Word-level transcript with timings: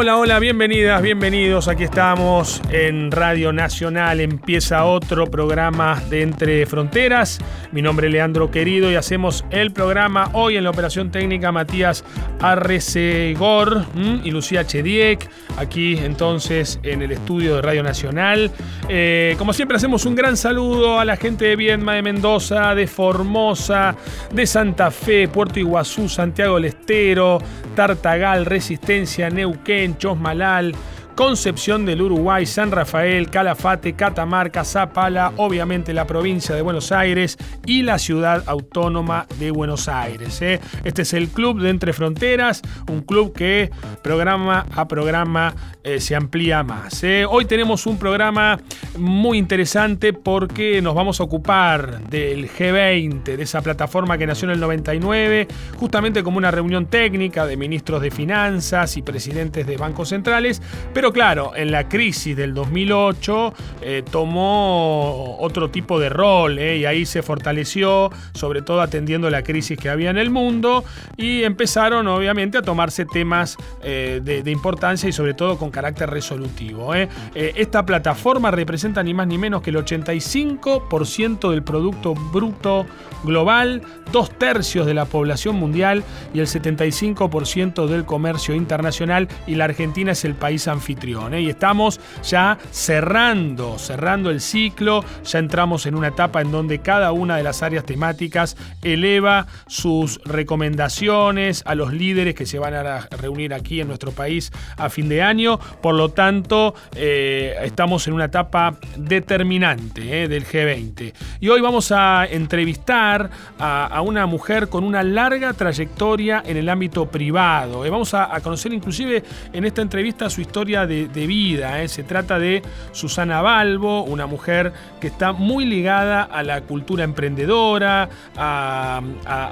hola, 0.00 0.16
hola, 0.16 0.38
bienvenidas, 0.38 1.02
bienvenidos. 1.02 1.68
Aquí 1.68 1.84
estamos 1.84 2.62
en 2.70 3.10
Radio 3.10 3.52
Nacional. 3.52 4.20
Empieza 4.20 4.86
otro 4.86 5.26
programa 5.26 6.02
de 6.08 6.22
Entre 6.22 6.64
Fronteras. 6.64 7.38
Mi 7.70 7.82
nombre 7.82 8.06
es 8.06 8.14
Leandro 8.14 8.50
Querido 8.50 8.90
y 8.90 8.94
hacemos 8.94 9.44
el 9.50 9.72
programa 9.72 10.30
hoy 10.32 10.56
en 10.56 10.64
la 10.64 10.70
operación 10.70 11.10
técnica 11.10 11.52
Matías 11.52 12.02
Arrecegor 12.40 13.84
y 14.24 14.30
Lucía 14.30 14.66
Chediek. 14.66 15.28
Aquí 15.58 15.98
entonces 15.98 16.80
en 16.82 17.02
el 17.02 17.12
estudio 17.12 17.56
de 17.56 17.60
Radio 17.60 17.82
Nacional. 17.82 18.50
Eh, 18.88 19.34
como 19.36 19.52
siempre, 19.52 19.76
hacemos 19.76 20.06
un 20.06 20.14
gran 20.14 20.38
saludo 20.38 20.98
a 20.98 21.04
la 21.04 21.18
gente 21.18 21.44
de 21.44 21.56
Viedma, 21.56 21.96
de 21.96 22.00
Mendoza, 22.00 22.74
de 22.74 22.86
Formosa, 22.86 23.94
de 24.32 24.46
Santa 24.46 24.90
Fe, 24.90 25.28
Puerto 25.28 25.60
Iguazú, 25.60 26.08
Santiago 26.08 26.54
del 26.54 26.64
Estero, 26.64 27.38
Tartagal, 27.74 28.46
Resistencia, 28.46 29.28
Neuquén. 29.28 29.89
Chosmalal, 29.98 30.74
Concepción 31.20 31.84
del 31.84 32.00
Uruguay, 32.00 32.46
San 32.46 32.70
Rafael, 32.70 33.28
Calafate, 33.28 33.92
Catamarca, 33.92 34.64
Zapala, 34.64 35.34
obviamente 35.36 35.92
la 35.92 36.06
provincia 36.06 36.54
de 36.54 36.62
Buenos 36.62 36.92
Aires 36.92 37.36
y 37.66 37.82
la 37.82 37.98
ciudad 37.98 38.42
autónoma 38.46 39.26
de 39.38 39.50
Buenos 39.50 39.86
Aires. 39.88 40.40
¿eh? 40.40 40.60
Este 40.82 41.02
es 41.02 41.12
el 41.12 41.28
Club 41.28 41.60
de 41.60 41.68
Entre 41.68 41.92
Fronteras, 41.92 42.62
un 42.88 43.02
club 43.02 43.34
que 43.34 43.70
programa 44.02 44.64
a 44.74 44.88
programa 44.88 45.54
eh, 45.84 46.00
se 46.00 46.16
amplía 46.16 46.62
más. 46.62 47.04
¿eh? 47.04 47.26
Hoy 47.28 47.44
tenemos 47.44 47.84
un 47.84 47.98
programa 47.98 48.58
muy 48.96 49.36
interesante 49.36 50.14
porque 50.14 50.80
nos 50.80 50.94
vamos 50.94 51.20
a 51.20 51.24
ocupar 51.24 52.00
del 52.08 52.48
G20, 52.50 53.36
de 53.36 53.42
esa 53.42 53.60
plataforma 53.60 54.16
que 54.16 54.26
nació 54.26 54.46
en 54.46 54.52
el 54.52 54.60
99, 54.60 55.48
justamente 55.76 56.22
como 56.22 56.38
una 56.38 56.50
reunión 56.50 56.86
técnica 56.86 57.44
de 57.44 57.58
ministros 57.58 58.00
de 58.00 58.10
finanzas 58.10 58.96
y 58.96 59.02
presidentes 59.02 59.66
de 59.66 59.76
bancos 59.76 60.08
centrales, 60.08 60.62
pero 60.94 61.09
claro, 61.12 61.52
en 61.56 61.70
la 61.70 61.88
crisis 61.88 62.36
del 62.36 62.54
2008 62.54 63.54
eh, 63.82 64.02
tomó 64.10 65.36
otro 65.38 65.70
tipo 65.70 65.98
de 65.98 66.08
rol 66.08 66.58
eh, 66.58 66.78
y 66.78 66.84
ahí 66.84 67.06
se 67.06 67.22
fortaleció, 67.22 68.10
sobre 68.32 68.62
todo 68.62 68.80
atendiendo 68.80 69.30
la 69.30 69.42
crisis 69.42 69.78
que 69.78 69.88
había 69.88 70.10
en 70.10 70.18
el 70.18 70.30
mundo 70.30 70.84
y 71.16 71.44
empezaron 71.44 72.06
obviamente 72.08 72.58
a 72.58 72.62
tomarse 72.62 73.06
temas 73.06 73.56
eh, 73.82 74.20
de, 74.22 74.50
importancia 74.50 75.08
y 75.08 75.12
sobre 75.12 75.34
todo 75.34 75.56
con 75.56 75.70
carácter 75.70 76.10
resolutivo. 76.10 76.92
esta 77.34 77.86
plataforma 77.86 78.50
representa 78.50 79.02
ni 79.02 79.14
más 79.14 79.28
ni 79.28 79.38
menos 79.38 79.62
que 79.62 79.70
el 79.70 79.76
85% 79.76 81.50
del 81.50 81.62
Producto 81.62 82.14
Bruto 82.14 82.84
Global, 83.22 83.82
dos 84.12 84.30
tercios 84.30 84.86
de 84.86 84.94
la 84.94 85.04
población 85.04 85.56
mundial 85.56 86.02
y 86.34 86.40
el 86.40 86.46
75% 86.46 87.86
del 87.86 88.04
comercio 88.04 88.54
internacional 88.54 89.28
y 89.46 89.54
la 89.54 89.64
Argentina 89.64 90.12
es 90.12 90.24
el 90.24 90.34
país 90.34 90.66
anfitrión 90.68 90.89
¿eh? 91.32 91.40
Y 91.42 91.50
estamos 91.50 92.00
ya 92.22 92.58
cerrando, 92.70 93.78
cerrando 93.78 94.30
el 94.30 94.40
ciclo, 94.40 95.04
ya 95.24 95.38
entramos 95.38 95.86
en 95.86 95.94
una 95.94 96.08
etapa 96.08 96.40
en 96.40 96.50
donde 96.50 96.80
cada 96.80 97.12
una 97.12 97.36
de 97.36 97.42
las 97.42 97.62
áreas 97.62 97.84
temáticas 97.84 98.56
eleva 98.82 99.46
sus 99.66 100.20
recomendaciones 100.24 101.62
a 101.64 101.74
los 101.74 101.92
líderes 101.92 102.34
que 102.34 102.46
se 102.46 102.58
van 102.58 102.74
a 102.74 103.00
reunir 103.20 103.54
aquí 103.54 103.80
en 103.80 103.88
nuestro 103.88 104.12
país 104.12 104.50
a 104.76 104.88
fin 104.90 105.08
de 105.08 105.22
año. 105.22 105.58
Por 105.58 105.94
lo 105.94 106.10
tanto, 106.10 106.74
eh, 106.94 107.56
estamos 107.62 108.06
en 108.06 108.14
una 108.14 108.26
etapa 108.26 108.76
determinante 108.96 110.22
¿eh? 110.24 110.28
del 110.28 110.44
G20. 110.44 111.12
Y 111.40 111.48
hoy 111.48 111.60
vamos 111.60 111.92
a 111.92 112.26
entrevistar 112.26 113.30
a, 113.58 114.00
una 114.00 114.26
mujer 114.26 114.68
con 114.68 114.84
una 114.84 115.02
larga 115.02 115.52
trayectoria 115.52 116.42
en 116.46 116.56
el 116.56 116.68
ámbito 116.68 117.06
privado. 117.06 117.80
Vamos 117.90 118.14
a, 118.14 118.34
a 118.34 118.40
conocer 118.40 118.72
inclusive 118.72 119.22
en 119.52 119.64
esta 119.64 119.82
entrevista 119.82 120.30
su 120.30 120.40
historia 120.40 120.79
de, 120.86 121.06
vida. 121.26 121.82
¿eh? 121.82 121.88
Se 121.88 122.02
trata 122.02 122.38
de 122.38 122.62
Susana 122.92 123.42
Balbo, 123.42 124.02
una 124.02 124.26
mujer 124.26 124.72
que 125.00 125.08
está 125.08 125.32
muy 125.32 125.64
ligada 125.64 126.22
a 126.22 126.42
la 126.42 126.62
cultura 126.62 127.04
emprendedora, 127.04 128.08
a, 128.36 129.00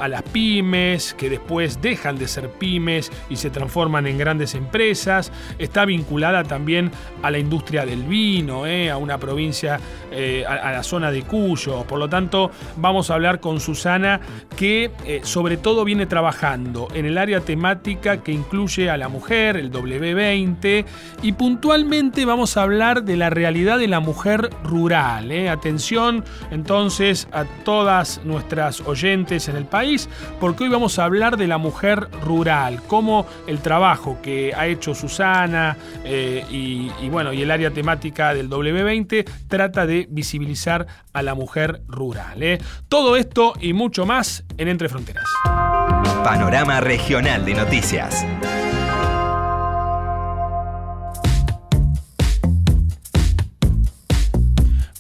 las 0.09 0.23
pymes, 0.23 1.15
que 1.15 1.29
después 1.29 1.81
dejan 1.81 2.19
de 2.19 2.29
ser 2.29 2.49
pymes 2.49 3.11
y 3.29 3.37
se 3.37 3.51
transforman 3.51 4.07
en 4.07 4.19
grandes 4.19 4.55
empresas. 4.55 5.33
Está 5.59 5.85
vinculada 5.85 6.45
también 6.45 6.91
a 7.23 7.31
la 7.31 7.39
industria 7.39 7.85
del 7.85 8.05
vino, 8.05 8.67
¿eh? 8.67 8.91
a 8.91 8.97
una 8.97 9.19
provincia, 9.19 9.79
eh, 10.11 10.45
a, 10.47 10.73
la 10.73 10.83
zona 10.83 11.11
de 11.11 11.23
Cuyo. 11.23 11.85
Por 11.85 11.99
lo 11.99 12.09
tanto, 12.09 12.51
vamos 12.77 13.11
a 13.11 13.15
hablar 13.15 13.41
con 13.41 13.61
Susana, 13.61 14.21
que 14.57 14.91
sobre 15.23 15.57
todo 15.57 15.85
viene 15.85 16.07
trabajando 16.07 16.89
en 16.95 17.07
el 17.07 17.19
área 17.19 17.41
temática 17.41 18.23
que 18.23 18.33
incluye 18.33 18.91
a 18.91 18.97
la 18.97 19.09
mujer, 19.09 19.57
el 19.57 19.71
W20, 19.71 20.85
y 21.23 21.33
puntualmente 21.33 22.25
vamos 22.25 22.57
a 22.57 22.63
hablar 22.63 23.03
de 23.03 23.17
la 23.17 23.31
realidad 23.31 23.79
de 23.79 23.89
la 23.89 24.01
mujer 24.01 24.51
rural. 24.63 25.33
¿eh? 25.33 25.49
Atención 25.49 26.25
entonces 26.51 27.29
a 27.33 27.45
todas 27.65 28.21
nuestras 28.25 28.81
oyentes 28.83 29.49
en 29.49 29.57
el 29.57 29.65
país, 29.65 30.09
porque 30.41 30.65
hoy 30.65 30.71
vamos 30.71 30.99
a 30.99 31.05
hablar 31.05 31.37
de 31.37 31.47
la 31.47 31.59
mujer 31.59 32.09
rural, 32.25 32.83
cómo 32.87 33.27
el 33.47 33.61
trabajo 33.61 34.19
que 34.23 34.53
ha 34.55 34.67
hecho 34.67 34.95
Susana 34.95 35.77
eh, 36.05 36.45
y, 36.51 37.09
bueno, 37.09 37.33
y 37.33 37.43
el 37.43 37.51
área 37.51 37.71
temática 37.71 38.35
del 38.35 38.49
W20 38.49 39.29
trata 39.49 39.87
de 39.87 40.07
visibilizar 40.11 40.87
a 41.13 41.23
la 41.23 41.35
mujer 41.35 41.83
rural. 41.89 42.43
¿eh? 42.43 42.59
Todo 42.89 43.17
esto 43.17 43.55
y 43.61 43.73
mucho 43.73 44.07
más 44.07 44.45
en 44.57 44.69
Entre 44.69 44.89
Fronteras. 44.89 45.25
Panorama 46.23 46.81
Regional 46.81 47.45
de 47.45 47.55
Noticias. 47.55 48.25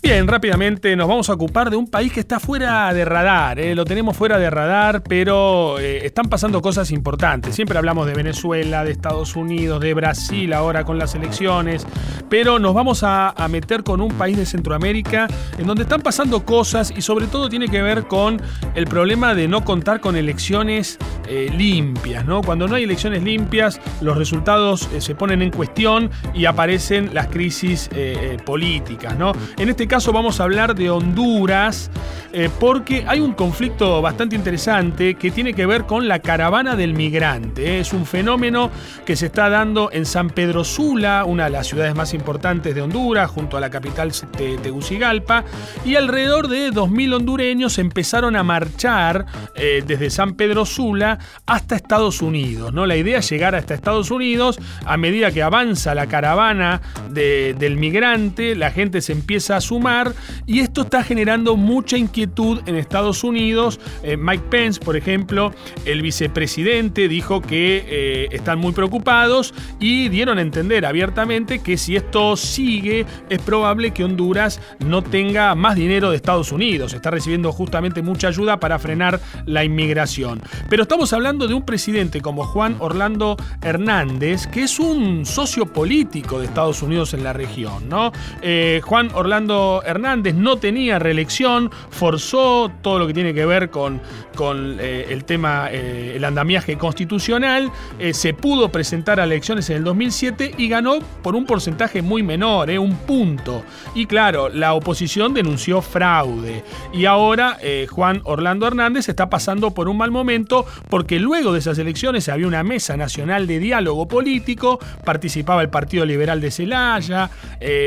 Bien, 0.09 0.27
rápidamente 0.27 0.97
nos 0.97 1.07
vamos 1.07 1.29
a 1.29 1.35
ocupar 1.35 1.69
de 1.69 1.77
un 1.77 1.87
país 1.87 2.11
que 2.11 2.21
está 2.21 2.41
fuera 2.41 2.91
de 2.95 3.05
radar, 3.05 3.61
¿eh? 3.61 3.75
lo 3.75 3.85
tenemos 3.85 4.17
fuera 4.17 4.39
de 4.39 4.49
radar, 4.49 5.03
pero 5.03 5.79
eh, 5.79 6.07
están 6.07 6.31
pasando 6.31 6.63
cosas 6.63 6.91
importantes. 6.93 7.55
Siempre 7.55 7.77
hablamos 7.77 8.07
de 8.07 8.15
Venezuela, 8.15 8.85
de 8.85 8.91
Estados 8.91 9.37
Unidos, 9.37 9.83
de 9.83 9.93
Brasil 9.93 10.55
ahora 10.55 10.85
con 10.85 10.99
las 10.99 11.15
elecciones, 11.15 11.87
pero 12.31 12.59
nos 12.59 12.73
vamos 12.73 13.03
a, 13.03 13.35
meter 13.51 13.83
con 13.83 14.01
un 14.01 14.13
país 14.13 14.39
de 14.39 14.47
Centroamérica 14.47 15.27
en 15.59 15.67
donde 15.67 15.83
están 15.83 16.01
pasando 16.01 16.43
cosas 16.43 16.91
y 16.97 17.03
sobre 17.03 17.27
todo 17.27 17.51
tiene 17.51 17.69
que 17.69 17.83
ver 17.83 18.05
con 18.05 18.41
el 18.75 18.87
problema 18.87 19.35
de 19.35 19.47
no 19.47 19.63
contar 19.63 20.01
con 20.01 20.17
elecciones 20.17 20.97
eh, 21.27 21.51
limpias. 21.55 22.25
¿no? 22.25 22.41
Cuando 22.41 22.67
no 22.67 22.77
hay 22.77 22.85
elecciones 22.85 23.23
limpias, 23.23 23.79
los 24.01 24.17
resultados 24.17 24.89
se 24.99 25.15
ponen 25.15 25.43
en 25.43 25.51
cuestión 25.51 26.11
y 26.33 26.47
aparecen 26.47 27.13
las 27.13 27.27
crisis 27.27 27.91
políticas. 28.47 29.17
¿no? 29.19 29.33
En 29.59 29.69
este 29.69 29.87
caso, 29.87 29.98
vamos 30.07 30.39
a 30.39 30.45
hablar 30.45 30.77
de 30.77 30.91
Honduras 30.91 31.91
eh, 32.33 32.49
porque 32.61 33.05
hay 33.09 33.19
un 33.19 33.33
conflicto 33.33 34.01
bastante 34.01 34.37
interesante 34.37 35.17
que 35.17 35.33
tiene 35.33 35.55
que 35.55 35.67
ver 35.67 35.87
con 35.87 36.07
la 36.07 36.21
caravana 36.21 36.77
del 36.77 36.95
migrante. 36.95 37.81
Es 37.81 37.93
un 37.93 38.07
fenómeno 38.07 38.71
que 39.05 39.17
se 39.17 39.27
está 39.27 39.49
dando 39.49 39.91
en 39.91 40.07
San 40.07 40.31
Pedro 40.31 40.63
Sula, 40.63 41.25
una 41.25 41.45
de 41.45 41.51
las 41.51 41.67
ciudades 41.67 41.97
más 41.97 42.15
importantes 42.15 42.77
de 42.77 42.83
Honduras, 42.83 43.29
junto 43.29 43.57
a 43.57 43.61
la 43.61 43.71
capital 43.71 44.13
Tegucigalpa, 44.63 45.45
y 45.85 45.97
alrededor 45.97 46.47
de 46.47 46.71
2.000 46.71 47.15
hondureños 47.15 47.79
empezaron 47.79 48.37
a 48.37 48.45
marchar 48.45 49.27
eh, 49.57 49.83
desde 49.85 50.11
San 50.11 50.35
Pedro 50.35 50.65
Sula 50.65 51.19
hasta 51.45 51.75
Estados 51.75 52.23
Unidos. 52.23 52.73
¿no? 52.73 52.87
La 52.87 52.97
idea 52.97 53.19
es 53.19 53.29
llegar 53.31 53.57
hasta 53.57 53.75
Estados 53.75 54.13
Unidos 54.13 54.61
a 54.85 54.97
medida 54.97 55.33
que 55.33 55.43
avanza 55.43 55.95
la 55.95 56.07
caravana 56.07 56.81
del 57.11 57.77
migrante, 57.77 58.55
la 58.55 58.71
gente 58.71 59.01
se 59.01 59.13
empieza 59.13 59.57
a 59.57 59.61
sumar 59.61 59.88
y 60.47 60.61
esto 60.61 60.83
está 60.83 61.03
generando 61.03 61.57
mucha 61.57 61.97
inquietud 61.97 62.61
en 62.67 62.77
Estados 62.77 63.25
Unidos. 63.25 63.81
Eh, 64.03 64.17
Mike 64.17 64.45
Pence, 64.51 64.81
por 64.81 64.97
ejemplo, 64.97 65.53
el 65.85 66.03
vicepresidente, 66.03 67.09
dijo 67.09 67.41
que 67.41 67.85
eh, 67.89 68.29
están 68.33 68.59
muy 68.59 68.73
preocupados 68.73 69.55
y 69.81 70.09
dieron 70.09 70.39
a 70.39 70.43
entender 70.43 70.85
abiertamente 70.85 71.61
que 71.61 71.79
si 71.79 71.97
esto 71.97 72.37
sigue 72.37 73.07
es 73.31 73.39
probable 73.41 73.93
que 73.93 74.05
Honduras 74.05 74.61
no 74.79 75.03
tenga 75.03 75.55
más 75.55 75.77
dinero 75.77 76.11
de 76.11 76.17
Estados 76.17 76.53
Unidos. 76.53 76.93
Está 76.93 77.11
recibiendo 77.11 77.51
justamente 77.53 78.03
mucha 78.03 78.29
ayuda 78.29 78.61
para 78.61 78.79
frenar 78.79 79.21
la 79.47 79.65
inmigración. 79.65 80.43
Pero 80.69 80.83
estamos 80.83 81.13
hablando 81.13 81.49
de 81.49 81.55
un 81.55 81.63
presidente 81.63 82.21
como 82.21 82.45
Juan 82.45 82.77
Orlando 82.79 83.37
Hernández, 83.63 84.47
que 84.47 84.65
es 84.65 84.79
un 84.79 85.25
socio 85.25 85.67
político 85.73 86.41
de 86.41 86.47
Estados 86.47 86.83
Unidos 86.83 87.15
en 87.15 87.25
la 87.25 87.33
región. 87.33 87.89
¿no? 87.89 88.13
Eh, 88.43 88.81
Juan 88.85 89.11
Orlando 89.15 89.78
Hernández 89.85 90.35
no 90.35 90.57
tenía 90.57 90.99
reelección, 90.99 91.71
forzó 91.91 92.71
todo 92.83 92.99
lo 92.99 93.07
que 93.07 93.15
tiene 93.15 93.35
que 93.35 93.47
ver 93.47 93.71
con, 93.71 94.01
con 94.39 94.77
eh, 94.79 95.07
el 95.11 95.25
tema, 95.25 95.69
eh, 95.71 96.13
el 96.17 96.25
andamiaje 96.25 96.77
constitucional, 96.79 97.73
eh, 97.99 98.15
se 98.15 98.35
pudo 98.35 98.71
presentar 98.71 99.19
a 99.19 99.25
elecciones 99.25 99.69
en 99.71 99.79
el 99.79 99.85
2007 99.85 100.55
y 100.57 100.69
ganó 100.69 101.01
por 101.23 101.35
un 101.35 101.45
porcentaje 101.45 102.03
muy 102.03 102.23
menor, 102.23 102.71
un 102.71 102.97
punto. 102.99 103.65
Y 103.95 104.07
claro, 104.07 104.49
la 104.49 104.75
oposición 104.75 105.35
denunció 105.35 105.83
fraude. 105.83 106.63
Y 106.93 107.07
ahora 107.07 107.59
Juan 107.89 108.21
Orlando 108.25 108.67
Hernández 108.67 109.09
está 109.09 109.31
pasando 109.31 109.73
por 109.73 109.89
un 109.89 109.97
mal 109.97 110.11
momento 110.11 110.67
porque 110.89 111.19
luego 111.19 111.53
de 111.53 111.61
esas 111.61 111.79
elecciones 111.79 112.29
había 112.29 112.47
una 112.47 112.63
mesa 112.63 112.97
nacional 112.97 113.47
de 113.47 113.59
diálogo 113.59 114.07
político, 114.07 114.79
participaba 115.05 115.63
el 115.63 115.71
Partido 115.71 116.05
Liberal 116.05 116.41
de 116.41 116.51
Celaya, 116.51 117.31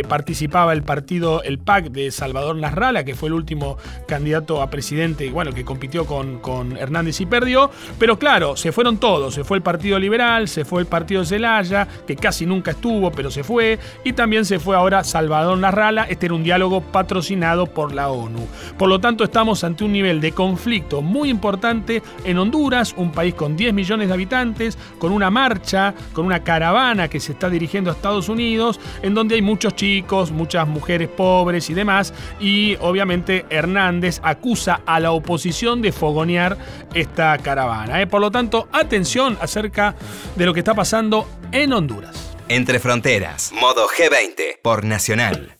participaba 0.07 0.73
el 0.73 0.83
partido, 0.83 1.43
el 1.43 1.59
PAC 1.59 1.80
de 1.89 2.11
Salvador 2.11 2.55
Nasralla, 2.55 3.03
que 3.03 3.15
fue 3.15 3.29
el 3.29 3.33
último 3.33 3.77
candidato 4.07 4.61
a 4.61 4.69
presidente, 4.69 5.29
bueno, 5.29 5.53
que 5.53 5.63
compitió 5.63 6.05
con, 6.05 6.39
con 6.39 6.77
Hernández 6.77 7.21
y 7.21 7.25
perdió. 7.25 7.71
Pero 7.99 8.17
claro, 8.19 8.55
se 8.57 8.71
fueron 8.71 8.97
todos. 8.97 9.33
Se 9.33 9.43
fue 9.43 9.57
el 9.57 9.63
Partido 9.63 9.99
Liberal, 9.99 10.47
se 10.47 10.65
fue 10.65 10.81
el 10.81 10.87
Partido 10.87 11.25
Zelaya, 11.25 11.87
que 12.05 12.15
casi 12.15 12.45
nunca 12.45 12.71
estuvo, 12.71 13.11
pero 13.11 13.31
se 13.31 13.43
fue. 13.43 13.79
Y 14.03 14.13
también 14.13 14.45
se 14.45 14.59
fue 14.59 14.75
ahora 14.75 15.03
Salvador 15.03 15.57
Narrala. 15.57 16.03
Este 16.03 16.27
era 16.27 16.35
un 16.35 16.43
diálogo 16.43 16.81
patrocinado 16.81 17.67
por 17.67 17.93
la 17.93 18.09
ONU. 18.09 18.47
Por 18.77 18.89
lo 18.89 18.99
tanto, 18.99 19.23
estamos 19.23 19.63
ante 19.63 19.83
un 19.83 19.91
nivel 19.91 20.21
de 20.21 20.31
conflicto 20.31 21.01
muy 21.01 21.29
importante 21.29 22.01
en 22.23 22.37
Honduras, 22.37 22.93
un 22.97 23.11
país 23.11 23.33
con 23.33 23.55
10 23.55 23.73
millones 23.73 24.07
de 24.07 24.13
habitantes, 24.13 24.77
con 24.97 25.11
una 25.11 25.29
marcha, 25.29 25.93
con 26.13 26.25
una 26.25 26.43
caravana 26.43 27.07
que 27.07 27.19
se 27.19 27.33
está 27.33 27.49
dirigiendo 27.49 27.89
a 27.89 27.93
Estados 27.93 28.29
Unidos, 28.29 28.79
en 29.01 29.13
donde 29.13 29.35
hay 29.35 29.41
muchos 29.41 29.75
chicos, 29.75 30.31
muchas 30.31 30.67
mujeres 30.67 31.09
pobres 31.09 31.60
y 31.69 31.73
demás. 31.73 32.13
Y 32.39 32.77
obviamente 32.79 33.45
Hernández 33.49 34.19
acusa 34.23 34.81
a 34.85 34.99
la 34.99 35.11
oposición 35.11 35.81
de 35.81 35.91
fogonear 35.91 36.57
esta 36.93 37.37
caravana. 37.37 38.01
¿eh? 38.01 38.07
Por 38.07 38.21
lo 38.21 38.31
tanto, 38.31 38.67
atención 38.71 39.37
acerca 39.41 39.95
de 40.35 40.45
lo 40.45 40.53
que 40.53 40.59
está 40.59 40.73
pasando 40.73 41.27
en 41.51 41.73
Honduras. 41.73 42.35
Entre 42.47 42.79
Fronteras, 42.79 43.51
modo 43.53 43.87
G20 43.87 44.59
por 44.61 44.83
Nacional. 44.83 45.55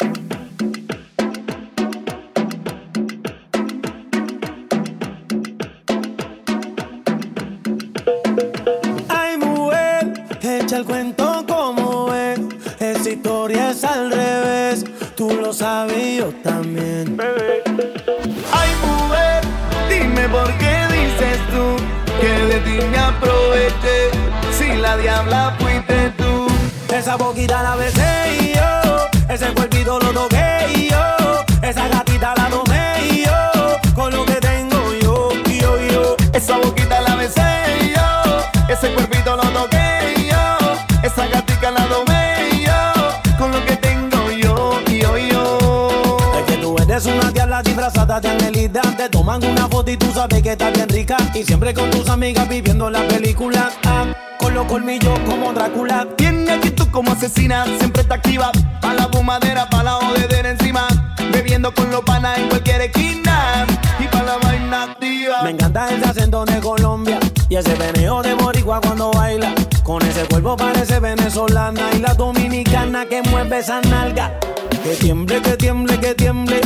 Lo 15.82 15.90
sabes, 15.90 16.18
yo 16.18 16.32
también. 16.44 17.18
Ay, 18.52 18.70
mujer, 18.86 19.42
dime 19.90 20.28
por 20.30 20.52
qué 20.58 20.88
dices 20.92 21.40
tú 21.52 21.78
que 22.20 22.32
de 22.46 22.60
ti 22.62 22.86
me 22.88 22.98
aproveché. 22.98 24.12
Si 24.58 24.76
la 24.78 24.98
diabla 24.98 25.56
fuiste 25.60 26.12
tú. 26.18 26.48
Esa 26.94 27.16
boquita 27.16 27.64
la 27.64 27.76
besé 27.76 28.38
y 28.40 28.54
yo. 28.54 29.08
Ese 29.30 29.48
cuerpito 29.54 30.00
lo 30.00 30.12
toqué 30.12 30.41
de 48.20 48.30
angelita. 48.30 48.82
Te 48.98 49.08
toman 49.08 49.44
una 49.46 49.70
foto 49.70 49.90
y 49.90 49.96
tú 49.96 50.12
sabes 50.12 50.42
que 50.42 50.52
estás 50.52 50.74
bien 50.74 50.90
rica. 50.90 51.16
Y 51.34 51.44
siempre 51.44 51.74
con 51.74 51.90
tus 51.92 52.10
amigas 52.10 52.50
viviendo 52.50 52.90
la 52.90 53.08
película. 53.08 53.72
Ah, 53.86 54.06
con 54.38 54.54
los 54.54 54.66
colmillos 54.66 55.18
como 55.20 55.54
Drácula. 55.54 56.08
Tiene 56.18 56.52
actitud 56.52 56.88
como 56.92 57.14
asesina, 57.14 57.64
siempre 57.80 58.02
está 58.02 58.16
activa. 58.16 58.52
Pa' 58.82 58.94
la 58.94 59.08
fumadera, 59.08 59.70
pa' 59.70 59.84
la 59.84 59.94
jodedera 59.94 60.50
encima. 60.50 60.88
Bebiendo 61.32 61.74
con 61.74 61.90
los 61.90 62.02
panas 62.02 62.38
en 62.38 62.50
cualquier 62.50 62.82
esquina. 62.82 63.66
Y 64.00 64.08
pa' 64.08 64.24
la 64.24 64.38
vaina 64.40 64.84
activa. 64.84 65.44
Me 65.44 65.52
encanta 65.52 65.90
ese 65.90 66.06
acento 66.06 66.44
de 66.44 66.60
Colombia. 66.60 67.20
Y 67.48 67.56
ese 67.56 67.76
veneo 67.76 68.22
de 68.22 68.34
boricua 68.34 68.82
cuando 68.82 69.12
baila. 69.12 69.54
Con 69.84 70.02
ese 70.02 70.26
cuerpo 70.26 70.58
parece 70.58 71.00
venezolana. 71.00 71.90
Y 71.96 72.00
la 72.00 72.14
dominicana 72.14 73.06
que 73.06 73.22
mueve 73.22 73.60
esa 73.60 73.80
nalga. 73.82 74.38
Que 74.84 74.96
tiemble, 74.96 75.42
que 75.42 75.56
tiemble, 75.56 75.98
que 76.00 76.14
tiemble. 76.16 76.62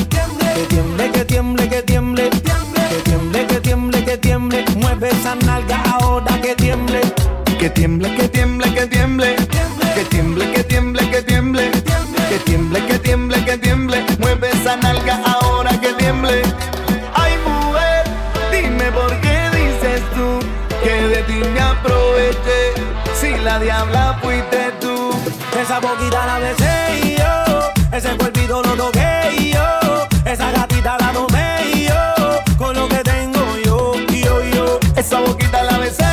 Que 0.56 0.62
tiemble, 0.68 1.12
que 1.12 1.26
tiemble, 1.26 1.68
que 1.68 1.82
tiemble. 1.82 2.30
Que 2.30 3.02
tiemble, 3.04 3.46
que 3.46 3.60
tiemble, 3.60 4.06
que 4.06 4.18
tiemble. 4.18 4.66
Mueve 4.78 5.10
esa 5.10 5.36
nalga 5.36 5.84
ahora 5.84 6.40
que 6.42 6.56
tiemble. 6.56 7.02
Que 7.60 7.70
tiemble, 7.70 8.16
que 8.16 8.30
tiemble, 8.30 8.74
que 8.74 8.88
tiemble. 8.88 9.36
Que 9.96 10.06
tiemble, 10.06 10.52
que 10.54 10.64
tiemble, 10.64 11.10
que 11.10 11.22
tiemble. 11.22 11.72
Que 12.30 12.40
tiemble, 12.46 12.86
que 12.86 13.00
tiemble, 13.00 13.44
que 13.44 13.58
tiemble. 13.58 14.06
Mueve 14.20 14.50
esa 14.52 14.78
nalga 14.78 15.20
ahora 15.26 15.72
que 15.82 15.92
tiemble. 15.96 16.42
Ay, 17.14 17.34
mujer, 17.46 18.06
dime 18.50 18.90
por 18.94 19.12
qué 19.20 19.38
dices 19.58 20.02
tú 20.16 20.40
que 20.82 20.94
de 21.02 21.22
ti 21.24 21.34
me 21.54 21.60
aproveché. 21.60 22.62
Si 23.20 23.36
la 23.44 23.60
diabla 23.60 24.20
fuiste 24.22 24.72
tú. 24.80 25.12
Esa 25.62 25.82
boquita 25.82 26.26
la 26.26 26.40
besé 26.40 27.00
y 27.04 27.18
yo. 27.18 27.72
Ese 27.92 28.16
cuerpito 28.16 28.64
lo 28.64 28.74
toqué 28.76 29.36
y 29.38 29.52
yo. 29.52 29.65
Esa 30.36 30.52
gatita 30.52 30.98
la 31.00 31.14
tomé 31.14 31.72
y 31.74 31.86
yo. 31.86 32.58
Con 32.58 32.76
lo 32.76 32.90
que 32.90 32.98
tengo 32.98 33.40
yo, 33.64 33.94
yo, 34.10 34.44
yo. 34.44 34.80
Esa 34.98 35.22
boquita 35.22 35.64
la 35.64 35.78
besé 35.78 36.04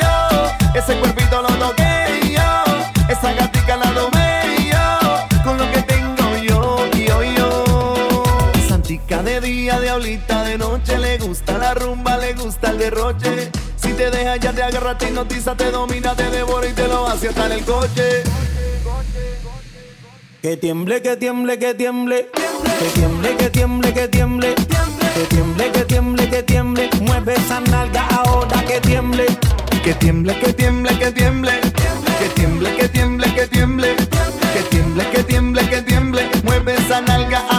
yo. 0.00 0.48
Ese 0.74 0.98
cuerpito 0.98 1.40
lo 1.42 1.48
toqué 1.64 2.32
yo. 2.34 2.64
Esa 3.08 3.34
gatita 3.34 3.76
la 3.76 3.94
tomé 3.94 4.56
y 4.58 4.70
yo. 4.72 5.44
Con 5.44 5.58
lo 5.58 5.70
que 5.70 5.82
tengo 5.82 6.36
yo, 6.38 6.90
yo, 6.90 7.22
yo. 7.22 8.24
Santica 8.68 9.22
de 9.22 9.40
día, 9.40 9.78
diablita 9.78 10.42
de 10.42 10.58
noche. 10.58 10.98
Le 10.98 11.18
gusta 11.18 11.56
la 11.56 11.74
rumba, 11.74 12.16
le 12.16 12.34
gusta 12.34 12.70
el 12.70 12.78
derroche. 12.78 13.52
Si 13.76 13.92
te 13.92 14.10
deja, 14.10 14.38
ya 14.38 14.52
te 14.52 14.64
agarra, 14.64 14.98
te 14.98 15.06
hipnotiza, 15.06 15.54
te 15.54 15.70
domina, 15.70 16.16
te 16.16 16.28
devora 16.30 16.66
y 16.66 16.72
te 16.72 16.88
lo 16.88 17.06
hace 17.06 17.28
hasta 17.28 17.46
en 17.46 17.52
el 17.52 17.64
coche. 17.64 18.24
Que 20.48 20.56
tiemble, 20.56 21.02
que 21.02 21.14
tiemble, 21.14 21.58
que 21.58 21.74
tiemble. 21.74 22.30
Que 22.78 22.86
tiemble, 22.98 23.36
que 23.36 23.50
tiemble, 23.50 23.92
que 23.92 24.08
tiemble. 24.08 24.54
Que 24.54 25.24
tiemble, 25.28 25.72
que 25.72 25.84
tiemble, 25.84 26.30
que 26.30 26.42
tiemble. 26.42 26.90
Mueve 27.02 27.34
esa 27.34 27.60
nalga 27.60 28.06
ahora 28.08 28.64
que 28.64 28.80
tiemble. 28.80 29.26
Que 29.84 29.92
tiemble, 29.92 30.34
que 30.38 30.54
tiemble, 30.54 30.98
que 30.98 31.12
tiemble. 31.12 31.52
Que 32.18 32.28
tiemble, 32.34 32.74
que 32.76 32.88
tiemble, 32.88 33.34
que 33.34 33.46
tiemble. 33.46 33.94
Que 34.54 34.62
tiemble, 34.70 35.10
que 35.10 35.22
tiemble, 35.22 35.68
que 35.68 35.82
tiemble. 35.82 36.30
Mueve 36.44 36.76
esa 36.76 37.02
nalga 37.02 37.40
ahora 37.50 37.57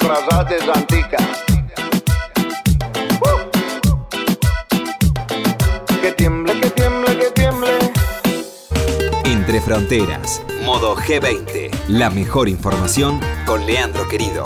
Santica. 0.00 1.16
Uh. 3.20 3.50
Que 6.00 6.12
tiemble, 6.12 6.60
que 6.60 6.70
tiemble, 6.70 7.18
que 7.18 7.30
tiemble. 7.30 7.70
Entre 9.24 9.60
Fronteras, 9.60 10.42
modo 10.64 10.96
G20. 10.96 11.70
La 11.88 12.10
mejor 12.10 12.48
información 12.48 13.20
con 13.46 13.64
Leandro 13.66 14.08
Querido. 14.08 14.44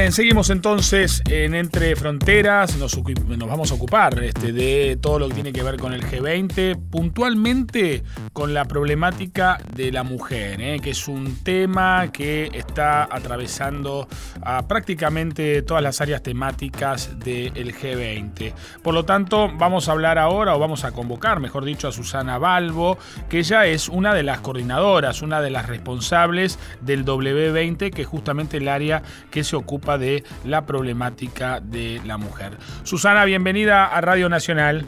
Bien, 0.00 0.12
seguimos 0.12 0.48
entonces 0.48 1.22
en 1.28 1.54
Entre 1.54 1.94
Fronteras, 1.94 2.74
nos, 2.78 2.98
vamos 3.46 3.70
a 3.70 3.74
ocupar 3.74 4.24
este, 4.24 4.50
de 4.50 4.96
todo 4.98 5.18
lo 5.18 5.28
que 5.28 5.34
tiene 5.34 5.52
que 5.52 5.62
ver 5.62 5.76
con 5.76 5.92
el 5.92 6.02
G20, 6.02 6.88
puntualmente 6.88 8.02
con 8.32 8.54
la 8.54 8.64
problemática 8.64 9.58
de 9.76 9.92
la 9.92 10.02
mujer, 10.02 10.58
¿eh? 10.62 10.80
que 10.82 10.92
es 10.92 11.06
un 11.06 11.44
tema 11.44 12.10
que 12.12 12.50
está 12.54 13.14
atravesando 13.14 14.08
a 14.40 14.66
prácticamente 14.66 15.60
todas 15.60 15.82
las 15.82 16.00
áreas 16.00 16.22
temáticas 16.22 17.18
del 17.18 17.74
G20. 17.76 18.54
Por 18.82 18.94
lo 18.94 19.04
tanto, 19.04 19.50
vamos 19.54 19.90
a 19.90 19.92
hablar 19.92 20.16
ahora, 20.16 20.56
o 20.56 20.58
vamos 20.58 20.84
a 20.84 20.92
convocar, 20.92 21.40
mejor 21.40 21.66
dicho, 21.66 21.88
a 21.88 21.92
Susana 21.92 22.38
Balbo, 22.38 22.96
que 23.28 23.40
ella 23.40 23.66
es 23.66 23.90
una 23.90 24.14
de 24.14 24.22
las 24.22 24.40
coordinadoras, 24.40 25.20
una 25.20 25.42
de 25.42 25.50
las 25.50 25.66
responsables 25.66 26.58
del 26.80 27.04
W20, 27.04 27.92
que 27.92 28.00
es 28.00 28.08
justamente 28.08 28.56
el 28.56 28.68
área 28.68 29.02
que 29.30 29.44
se 29.44 29.56
ocupa 29.56 29.89
de 29.98 30.24
la 30.44 30.66
problemática 30.66 31.60
de 31.60 32.00
la 32.04 32.18
mujer. 32.18 32.56
Susana, 32.82 33.24
bienvenida 33.24 33.86
a 33.86 34.00
Radio 34.00 34.28
Nacional. 34.28 34.84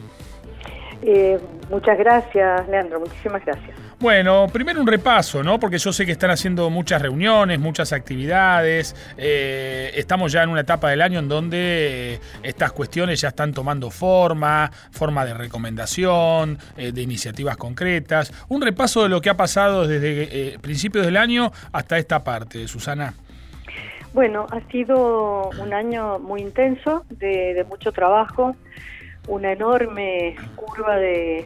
Eh, 1.05 1.37
muchas 1.69 1.97
gracias, 1.97 2.67
Leandro, 2.69 3.01
muchísimas 3.01 3.43
gracias. 3.43 3.71
Bueno, 3.99 4.47
primero 4.51 4.79
un 4.79 4.87
repaso, 4.87 5.43
¿no? 5.43 5.59
Porque 5.59 5.77
yo 5.77 5.91
sé 5.91 6.05
que 6.05 6.13
están 6.13 6.29
haciendo 6.29 6.69
muchas 6.69 7.01
reuniones, 7.01 7.59
muchas 7.59 7.91
actividades. 7.93 8.95
Eh, 9.17 9.91
estamos 9.95 10.31
ya 10.31 10.43
en 10.43 10.49
una 10.49 10.61
etapa 10.61 10.89
del 10.89 11.01
año 11.01 11.19
en 11.19 11.27
donde 11.27 12.13
eh, 12.15 12.19
estas 12.41 12.71
cuestiones 12.71 13.19
ya 13.21 13.29
están 13.29 13.53
tomando 13.53 13.89
forma, 13.89 14.71
forma 14.91 15.25
de 15.25 15.33
recomendación, 15.33 16.57
de 16.75 17.01
iniciativas 17.01 17.57
concretas. 17.57 18.31
Un 18.49 18.61
repaso 18.61 19.03
de 19.03 19.09
lo 19.09 19.21
que 19.21 19.29
ha 19.29 19.37
pasado 19.37 19.87
desde 19.87 20.57
principios 20.59 21.05
del 21.05 21.17
año 21.17 21.51
hasta 21.71 21.97
esta 21.97 22.23
parte, 22.23 22.67
Susana. 22.67 23.13
Bueno, 24.13 24.45
ha 24.51 24.61
sido 24.69 25.49
un 25.59 25.73
año 25.73 26.19
muy 26.19 26.41
intenso, 26.41 27.03
de, 27.09 27.65
mucho 27.67 27.91
trabajo, 27.91 28.55
una 29.27 29.51
enorme 29.51 30.35
curva 30.55 30.97
de, 30.97 31.45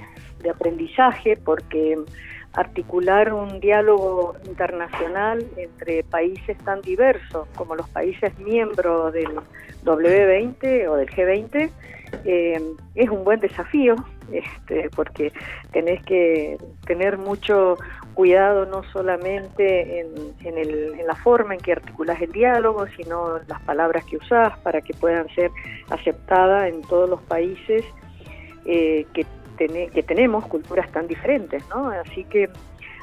aprendizaje, 0.54 1.38
porque 1.38 1.98
articular 2.54 3.34
un 3.34 3.60
diálogo 3.60 4.36
internacional 4.46 5.46
entre 5.58 6.04
países 6.04 6.58
tan 6.60 6.82
diversos 6.82 7.48
como 7.56 7.76
los 7.76 7.88
países 7.90 8.38
miembros 8.40 9.12
del 9.14 9.28
W20 9.84 10.88
o 10.88 10.96
del 10.96 11.10
G20 11.10 11.70
eh, 12.24 12.62
es 12.96 13.10
un 13.10 13.24
buen 13.24 13.40
desafío, 13.42 13.96
este, 14.32 14.90
porque 14.96 15.34
tenés 15.72 16.02
que 16.06 16.58
tener 16.86 17.18
mucho 17.18 17.78
cuidado 18.18 18.66
no 18.66 18.82
solamente 18.92 20.00
en, 20.00 21.06
la 21.06 21.14
forma 21.14 21.54
en 21.54 21.60
que 21.60 21.74
articulas 21.74 22.20
el 22.20 22.32
diálogo, 22.32 22.88
sino 22.98 23.38
las 23.48 23.62
palabras 23.62 24.04
que 24.06 24.18
usás 24.18 24.58
para 24.64 24.82
que 24.82 24.96
puedan 24.96 25.30
ser 25.36 25.52
aceptadas 25.92 26.68
en 26.68 26.82
todos 26.82 27.08
los 27.08 27.22
países 27.22 27.86
eh, 28.66 29.06
que, 29.14 29.24
que 29.94 30.02
tenemos 30.02 30.48
culturas 30.48 30.92
tan 30.92 31.08
diferentes. 31.08 31.64
¿no? 31.70 31.90
Así 31.90 32.24
que 32.24 32.50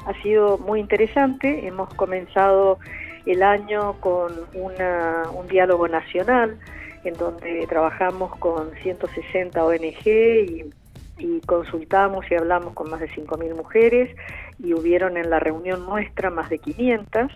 ha 0.05 0.21
sido 0.21 0.57
muy 0.57 0.81
interesante, 0.81 1.65
hemos 1.65 1.93
comenzado 1.93 2.77
el 3.25 3.41
año 3.41 3.93
con 4.01 4.33
un 4.53 5.47
diálogo 5.47 5.87
nacional 5.87 6.59
en 7.05 7.13
donde 7.13 7.65
trabajamos 7.67 8.35
con 8.35 8.69
160 8.83 9.63
ONG 9.63 10.07
y 10.07 10.73
y 11.17 11.39
consultamos 11.41 12.29
y 12.29 12.35
hablamos 12.35 12.73
con 12.73 12.89
más 12.89 12.99
de 12.99 13.09
5.000 13.09 13.55
mujeres 13.55 14.15
y 14.59 14.73
hubieron 14.73 15.17
en 15.17 15.29
la 15.29 15.39
reunión 15.39 15.85
nuestra 15.85 16.29
más 16.29 16.49
de 16.49 16.59
500 16.59 17.31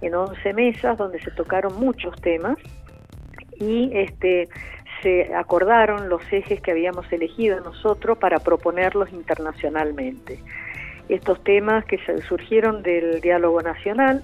en 0.00 0.14
11 0.14 0.52
mesas 0.54 0.98
donde 0.98 1.20
se 1.20 1.30
tocaron 1.30 1.78
muchos 1.78 2.20
temas 2.20 2.56
y 3.58 3.90
este 3.94 4.48
se 5.02 5.34
acordaron 5.34 6.08
los 6.08 6.22
ejes 6.32 6.60
que 6.60 6.70
habíamos 6.70 7.10
elegido 7.12 7.60
nosotros 7.60 8.18
para 8.18 8.38
proponerlos 8.38 9.12
internacionalmente. 9.12 10.38
Estos 11.08 11.42
temas 11.42 11.84
que 11.84 11.98
surgieron 12.28 12.82
del 12.82 13.20
diálogo 13.20 13.60
nacional 13.60 14.22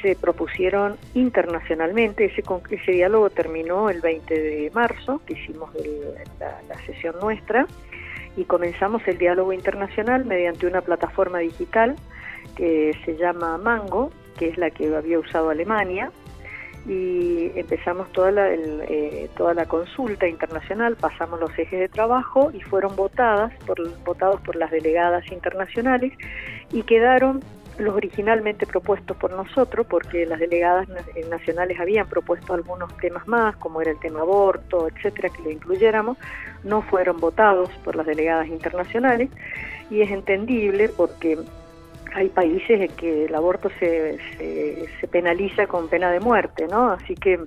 se 0.00 0.14
propusieron 0.14 0.96
internacionalmente. 1.14 2.26
Ese, 2.26 2.42
ese 2.70 2.92
diálogo 2.92 3.30
terminó 3.30 3.90
el 3.90 4.00
20 4.00 4.32
de 4.32 4.70
marzo, 4.72 5.20
que 5.26 5.34
hicimos 5.34 5.70
la 6.38 6.76
sesión 6.86 7.16
nuestra, 7.20 7.66
y 8.36 8.44
comenzamos 8.44 9.02
el 9.06 9.18
diálogo 9.18 9.52
internacional 9.52 10.24
mediante 10.24 10.66
una 10.66 10.82
plataforma 10.82 11.38
digital 11.38 11.96
que 12.54 12.92
se 13.04 13.16
llama 13.16 13.58
Mango, 13.58 14.10
que 14.38 14.48
es 14.48 14.58
la 14.58 14.70
que 14.70 14.94
había 14.94 15.18
usado 15.18 15.50
Alemania, 15.50 16.10
y 16.86 17.50
empezamos 17.58 18.12
toda 18.12 18.30
la, 18.30 18.48
eh, 18.52 19.28
toda 19.36 19.54
la 19.54 19.66
consulta 19.66 20.28
internacional, 20.28 20.96
pasamos 20.96 21.40
los 21.40 21.50
ejes 21.58 21.80
de 21.80 21.88
trabajo 21.88 22.50
y 22.52 22.60
fueron 22.60 22.94
votadas 22.94 23.52
por, 23.64 23.76
votados 24.04 24.40
por 24.42 24.54
las 24.54 24.70
delegadas 24.70 25.26
internacionales 25.32 26.12
y 26.72 26.82
quedaron 26.84 27.40
los 27.78 27.94
originalmente 27.94 28.66
propuestos 28.66 29.16
por 29.16 29.32
nosotros, 29.32 29.86
porque 29.88 30.26
las 30.26 30.40
delegadas 30.40 30.88
eh, 31.14 31.24
nacionales 31.30 31.78
habían 31.78 32.08
propuesto 32.08 32.54
algunos 32.54 32.94
temas 32.98 33.26
más, 33.28 33.56
como 33.56 33.80
era 33.80 33.90
el 33.90 34.00
tema 34.00 34.20
aborto, 34.20 34.88
etcétera, 34.88 35.28
que 35.28 35.42
lo 35.42 35.50
incluyéramos, 35.50 36.16
no 36.64 36.82
fueron 36.82 37.18
votados 37.18 37.70
por 37.84 37.96
las 37.96 38.06
delegadas 38.06 38.48
internacionales 38.48 39.30
y 39.90 40.00
es 40.00 40.10
entendible 40.10 40.88
porque 40.88 41.38
hay 42.16 42.30
países 42.30 42.80
en 42.80 42.88
que 42.96 43.26
el 43.26 43.34
aborto 43.34 43.68
se, 43.78 44.16
se, 44.38 45.06
penaliza 45.08 45.66
con 45.66 45.86
pena 45.88 46.10
de 46.10 46.18
muerte, 46.18 46.66
¿no? 46.66 46.90
Así 46.90 47.14
que 47.14 47.38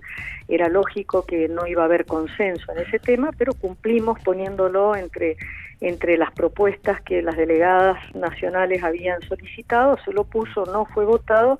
era 0.48 0.70
lógico 0.70 1.26
que 1.26 1.48
no 1.48 1.66
iba 1.66 1.82
a 1.82 1.86
haber 1.86 2.06
consenso 2.06 2.72
en 2.74 2.86
ese 2.86 3.00
tema, 3.00 3.32
pero 3.36 3.54
cumplimos 3.54 4.20
poniéndolo 4.20 4.96
entre 4.96 5.38
entre 5.82 6.18
las 6.18 6.32
propuestas 6.34 7.02
que 7.02 7.22
las 7.22 7.38
delegadas 7.38 7.98
nacionales 8.14 8.84
habían 8.84 9.22
solicitado, 9.22 9.98
se 10.04 10.12
lo 10.12 10.26
puso, 10.26 10.66
no 10.66 10.86
fue 10.86 11.06
votado, 11.06 11.58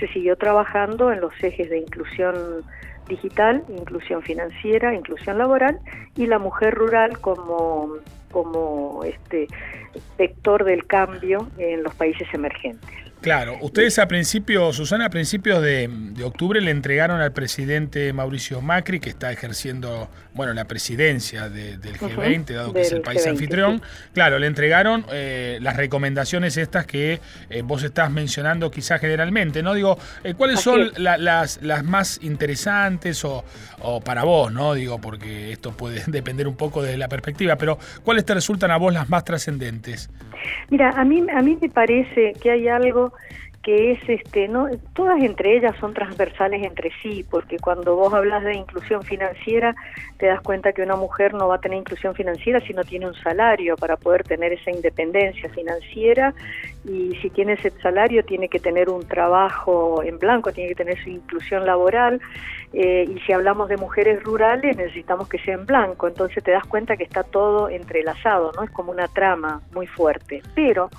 se 0.00 0.08
siguió 0.08 0.36
trabajando 0.36 1.12
en 1.12 1.20
los 1.20 1.34
ejes 1.42 1.68
de 1.68 1.78
inclusión 1.78 2.64
digital, 3.08 3.62
inclusión 3.68 4.22
financiera, 4.22 4.94
inclusión 4.94 5.38
laboral 5.38 5.78
y 6.16 6.26
la 6.26 6.38
mujer 6.38 6.74
rural 6.74 7.18
como, 7.20 7.92
como 8.30 9.02
este 9.04 9.48
vector 10.16 10.64
del 10.64 10.86
cambio 10.86 11.48
en 11.58 11.82
los 11.82 11.94
países 11.94 12.26
emergentes. 12.32 13.07
Claro, 13.20 13.58
ustedes 13.62 13.98
a 13.98 14.06
principios, 14.06 14.76
Susana, 14.76 15.06
a 15.06 15.10
principios 15.10 15.60
de, 15.60 15.90
octubre 16.24 16.60
le 16.60 16.70
entregaron 16.70 17.20
al 17.20 17.32
presidente 17.32 18.12
Mauricio 18.12 18.60
Macri, 18.60 19.00
que 19.00 19.10
está 19.10 19.32
ejerciendo, 19.32 20.08
bueno, 20.34 20.54
la 20.54 20.66
presidencia 20.66 21.48
del 21.48 21.80
G20, 21.80 22.54
dado 22.54 22.72
que 22.72 22.82
es 22.82 22.92
el 22.92 23.00
país 23.00 23.26
anfitrión. 23.26 23.82
Claro, 24.12 24.38
le 24.38 24.46
entregaron 24.46 25.04
eh, 25.10 25.58
las 25.60 25.76
recomendaciones 25.76 26.56
estas 26.56 26.86
que 26.86 27.18
eh, 27.50 27.62
vos 27.62 27.82
estás 27.82 28.08
mencionando 28.12 28.70
quizás 28.70 29.00
generalmente, 29.00 29.64
¿no? 29.64 29.74
Digo, 29.74 29.98
eh, 30.22 30.34
¿cuáles 30.34 30.60
son 30.60 30.92
las, 30.96 31.60
las 31.60 31.84
más 31.84 32.20
interesantes 32.22 33.24
o, 33.24 33.44
o, 33.80 34.00
para 34.00 34.22
vos, 34.22 34.52
¿no? 34.52 34.74
Digo, 34.74 35.00
porque 35.00 35.50
esto 35.50 35.72
puede 35.72 36.04
depender 36.06 36.46
un 36.46 36.56
poco 36.56 36.82
de 36.82 36.96
la 36.96 37.08
perspectiva, 37.08 37.56
pero 37.56 37.78
¿cuáles 38.04 38.24
te 38.24 38.34
resultan 38.34 38.70
a 38.70 38.76
vos 38.76 38.92
las 38.92 39.08
más 39.08 39.24
trascendentes? 39.24 40.08
Mira, 40.70 40.90
a 40.90 41.04
mí, 41.04 41.24
a 41.34 41.42
mí 41.42 41.58
me 41.60 41.68
parece 41.68 42.34
que 42.40 42.50
hay 42.50 42.68
algo 42.68 43.07
que 43.62 43.92
es 43.92 44.08
este 44.08 44.48
no 44.48 44.68
todas 44.94 45.20
entre 45.20 45.56
ellas 45.56 45.74
son 45.80 45.92
transversales 45.92 46.62
entre 46.64 46.90
sí 47.02 47.24
porque 47.28 47.58
cuando 47.58 47.96
vos 47.96 48.14
hablas 48.14 48.44
de 48.44 48.54
inclusión 48.54 49.02
financiera 49.02 49.74
te 50.18 50.26
das 50.26 50.40
cuenta 50.40 50.72
que 50.72 50.82
una 50.82 50.96
mujer 50.96 51.32
no 51.32 51.48
va 51.48 51.56
a 51.56 51.60
tener 51.60 51.78
inclusión 51.78 52.14
financiera 52.14 52.60
si 52.60 52.72
no 52.72 52.82
tiene 52.82 53.06
un 53.06 53.14
salario 53.14 53.76
para 53.76 53.96
poder 53.96 54.24
tener 54.24 54.52
esa 54.52 54.70
independencia 54.70 55.48
financiera. 55.50 56.34
Y 56.84 57.14
si 57.22 57.30
tiene 57.30 57.52
ese 57.52 57.70
salario 57.80 58.24
tiene 58.24 58.48
que 58.48 58.58
tener 58.58 58.90
un 58.90 59.06
trabajo 59.06 60.02
en 60.02 60.18
blanco 60.18 60.52
tiene 60.52 60.70
que 60.70 60.74
tener 60.74 61.02
su 61.02 61.10
inclusión 61.10 61.64
laboral. 61.64 62.20
Eh, 62.72 63.06
y 63.08 63.20
si 63.20 63.32
hablamos 63.32 63.68
de 63.68 63.76
mujeres 63.76 64.22
rurales 64.24 64.76
necesitamos 64.76 65.28
que 65.28 65.38
sea 65.38 65.54
en 65.54 65.66
blanco. 65.66 66.08
Entonces 66.08 66.42
te 66.42 66.50
das 66.50 66.64
cuenta 66.64 66.96
que 66.96 67.04
está 67.04 67.22
todo 67.22 67.68
entrelazado 67.68 68.50
no 68.56 68.64
es 68.64 68.70
como 68.70 68.90
una 68.90 69.06
trama 69.06 69.62
muy 69.72 69.86
fuerte. 69.86 70.42
Pero 70.56 70.90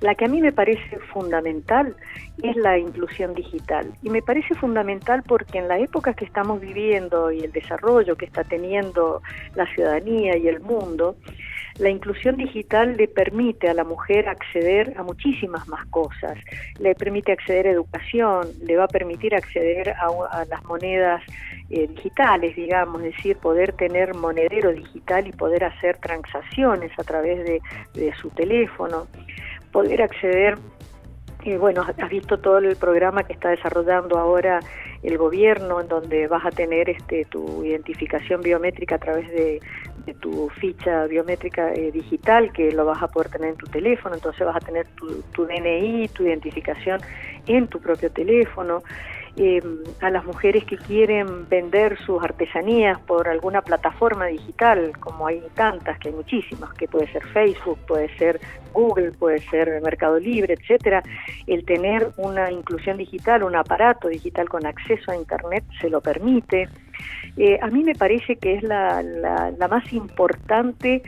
la 0.00 0.14
que 0.14 0.26
a 0.26 0.28
mí 0.28 0.40
me 0.40 0.52
parece 0.52 0.98
fundamental 1.12 1.96
es 2.42 2.56
la 2.56 2.78
inclusión 2.78 3.34
digital. 3.34 3.92
Y 4.02 4.10
me 4.10 4.22
parece 4.22 4.54
fundamental 4.54 5.22
porque 5.26 5.58
en 5.58 5.68
la 5.68 5.78
época 5.78 6.14
que 6.14 6.24
estamos 6.24 6.60
viviendo 6.60 7.30
y 7.32 7.40
el 7.40 7.52
desarrollo 7.52 8.16
que 8.16 8.26
está 8.26 8.44
teniendo 8.44 9.22
la 9.54 9.66
ciudadanía 9.74 10.36
y 10.36 10.48
el 10.48 10.60
mundo, 10.60 11.16
la 11.78 11.90
inclusión 11.90 12.36
digital 12.36 12.96
le 12.96 13.06
permite 13.06 13.68
a 13.68 13.74
la 13.74 13.84
mujer 13.84 14.28
acceder 14.28 14.94
a 14.96 15.02
muchísimas 15.02 15.66
más 15.68 15.84
cosas. 15.86 16.38
Le 16.78 16.94
permite 16.94 17.32
acceder 17.32 17.66
a 17.66 17.70
educación, 17.70 18.48
le 18.62 18.76
va 18.76 18.84
a 18.84 18.88
permitir 18.88 19.34
acceder 19.34 19.90
a, 19.90 20.44
las 20.46 20.64
monedas 20.64 21.22
eh, 21.68 21.86
digitales, 21.88 22.56
digamos, 22.56 23.02
es 23.02 23.14
decir, 23.16 23.36
poder 23.36 23.72
tener 23.74 24.14
monedero 24.14 24.72
digital 24.72 25.26
y 25.26 25.32
poder 25.32 25.64
hacer 25.64 25.98
transacciones 25.98 26.92
a 26.98 27.04
través 27.04 27.44
de 27.44 28.12
su 28.20 28.30
teléfono 28.30 29.06
poder 29.76 30.00
acceder 30.00 30.56
Eh, 31.46 31.58
bueno, 31.58 31.86
has 31.86 32.10
visto 32.10 32.38
todo 32.38 32.58
el 32.58 32.74
programa 32.74 33.22
que 33.22 33.32
está 33.32 33.50
desarrollando 33.50 34.18
ahora 34.18 34.58
el 35.04 35.16
gobierno, 35.16 35.80
en 35.80 35.86
donde 35.86 36.26
vas 36.26 36.44
a 36.44 36.50
tener 36.50 36.90
este, 36.90 37.24
tu 37.26 37.62
identificación 37.62 38.40
biométrica 38.40 38.96
a 38.96 38.98
través 38.98 39.30
de, 39.30 39.60
tu 40.20 40.48
ficha 40.60 41.06
biométrica 41.06 41.72
eh, 41.72 41.92
digital, 41.92 42.52
que 42.52 42.72
lo 42.72 42.84
vas 42.84 43.00
a 43.00 43.06
poder 43.06 43.28
tener 43.28 43.50
en 43.50 43.56
tu 43.56 43.66
teléfono, 43.66 44.16
entonces 44.16 44.44
vas 44.44 44.56
a 44.56 44.60
tener 44.60 44.86
tu, 44.96 45.22
tu 45.32 45.46
DNI, 45.46 46.08
tu 46.08 46.24
identificación 46.24 47.00
en 47.46 47.68
tu 47.68 47.80
propio 47.80 48.10
teléfono 48.10 48.82
eh, 49.36 49.62
a 50.00 50.10
las 50.10 50.24
mujeres 50.24 50.64
que 50.64 50.76
quieren 50.76 51.48
vender 51.48 51.98
sus 52.04 52.22
artesanías 52.22 52.98
por 53.00 53.28
alguna 53.28 53.60
plataforma 53.60 54.26
digital, 54.26 54.92
como 54.98 55.26
hay 55.26 55.42
tantas, 55.54 55.98
que 55.98 56.08
hay 56.08 56.14
muchísimas, 56.14 56.72
que 56.74 56.88
puede 56.88 57.06
ser 57.12 57.22
Facebook, 57.28 57.78
puede 57.86 58.08
ser 58.16 58.40
Google, 58.72 59.12
puede 59.12 59.40
ser 59.50 59.80
Mercado 59.82 60.18
Libre, 60.18 60.54
etcétera, 60.54 61.02
el 61.46 61.64
tener 61.64 62.12
una 62.16 62.50
inclusión 62.50 62.96
digital, 62.96 63.42
un 63.42 63.56
aparato 63.56 64.08
digital 64.08 64.48
con 64.48 64.64
acceso 64.64 65.10
a 65.10 65.16
Internet 65.16 65.64
se 65.80 65.90
lo 65.90 66.00
permite. 66.00 66.68
Eh, 67.36 67.58
a 67.60 67.68
mí 67.68 67.84
me 67.84 67.94
parece 67.94 68.36
que 68.36 68.54
es 68.54 68.62
la, 68.62 69.02
la, 69.02 69.50
la 69.50 69.68
más 69.68 69.92
importante 69.92 71.02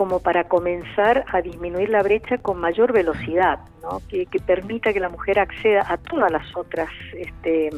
como 0.00 0.18
para 0.18 0.44
comenzar 0.44 1.26
a 1.30 1.42
disminuir 1.42 1.90
la 1.90 2.02
brecha 2.02 2.38
con 2.38 2.58
mayor 2.58 2.90
velocidad, 2.90 3.58
¿no? 3.82 4.00
que, 4.08 4.26
permita 4.46 4.94
que 4.94 4.98
la 4.98 5.10
mujer 5.10 5.38
acceda 5.38 5.84
a 5.86 5.98
todas 5.98 6.32
las 6.32 6.56
otras, 6.56 6.88
este, 7.12 7.68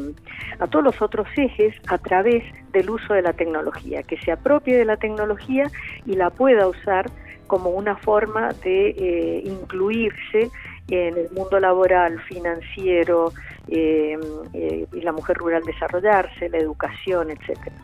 a 0.60 0.68
todos 0.68 0.84
los 0.84 1.02
otros 1.02 1.26
ejes 1.36 1.74
a 1.88 1.98
través 1.98 2.44
del 2.70 2.90
uso 2.90 3.14
de 3.14 3.22
la 3.22 3.32
tecnología, 3.32 4.04
que 4.04 4.16
se 4.18 4.30
apropie 4.30 4.76
de 4.76 4.84
la 4.84 4.96
tecnología 4.98 5.68
y 6.06 6.14
la 6.14 6.30
pueda 6.30 6.68
usar 6.68 7.10
como 7.48 7.70
una 7.70 7.96
forma 7.96 8.50
de 8.62 8.90
eh, 8.90 9.42
incluirse 9.44 10.48
en 10.90 11.16
el 11.16 11.28
mundo 11.32 11.58
laboral, 11.58 12.20
financiero, 12.20 13.32
eh, 13.66 14.16
eh, 14.52 14.86
y 14.92 15.00
la 15.00 15.10
mujer 15.10 15.38
rural 15.38 15.64
desarrollarse, 15.64 16.48
la 16.50 16.58
educación, 16.58 17.32
etcétera. 17.32 17.74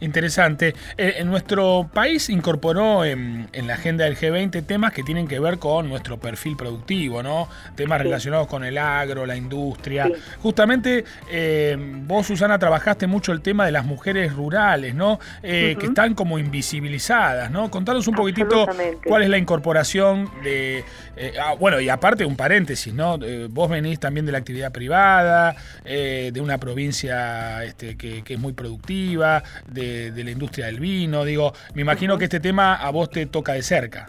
Interesante. 0.00 0.74
Eh, 0.96 1.14
en 1.18 1.28
nuestro 1.28 1.90
país 1.92 2.28
incorporó 2.30 3.04
en, 3.04 3.48
la 3.52 3.74
agenda 3.74 4.04
del 4.04 4.16
G20 4.16 4.64
temas 4.64 4.92
que 4.92 5.02
tienen 5.02 5.28
que 5.28 5.38
ver 5.40 5.58
con 5.58 5.88
nuestro 5.88 6.18
perfil 6.18 6.56
productivo, 6.56 7.22
¿no? 7.22 7.48
Temas 7.74 8.00
relacionados 8.00 8.46
con 8.46 8.64
el 8.64 8.78
agro, 8.78 9.26
la 9.26 9.36
industria. 9.36 10.10
Justamente 10.40 11.04
vos, 12.06 12.26
Susana, 12.26 12.58
trabajaste 12.58 13.06
mucho 13.06 13.32
el 13.32 13.40
tema 13.42 13.66
de 13.66 13.72
las 13.72 13.84
mujeres 13.84 14.32
rurales, 14.32 14.94
¿no? 14.94 15.18
Que 15.42 15.76
están 15.80 16.14
como 16.14 16.38
invisibilizadas, 16.38 17.50
¿no? 17.50 17.70
Contanos 17.70 18.08
un 18.08 18.14
poquitito 18.14 18.66
cuál 19.04 19.22
es 19.22 19.28
la 19.28 19.38
incorporación 19.38 20.30
de... 20.42 20.84
Ah, 21.42 21.54
bueno, 21.58 21.80
y 21.80 21.88
aparte 21.88 22.24
un 22.24 22.36
paréntesis, 22.36 22.94
¿no? 22.94 23.18
vos 23.50 23.68
venís 23.68 23.98
también 23.98 24.24
de 24.24 24.32
la 24.32 24.38
actividad 24.38 24.72
privada 24.72 25.56
eh, 25.84 26.30
de 26.32 26.40
una 26.40 26.58
provincia 26.58 27.64
este, 27.64 27.96
que, 27.96 28.22
es 28.26 28.38
muy 28.38 28.52
productiva, 28.52 29.42
de, 29.70 30.12
la 30.24 30.30
industria 30.30 30.66
del 30.66 30.80
vino. 30.80 31.24
Digo, 31.24 31.52
me 31.74 31.82
imagino 31.82 32.18
que 32.18 32.24
este 32.24 32.40
tema 32.40 32.74
a 32.74 32.90
vos 32.90 33.10
te 33.10 33.26
toca 33.26 33.52
de 33.52 33.62
cerca. 33.62 34.06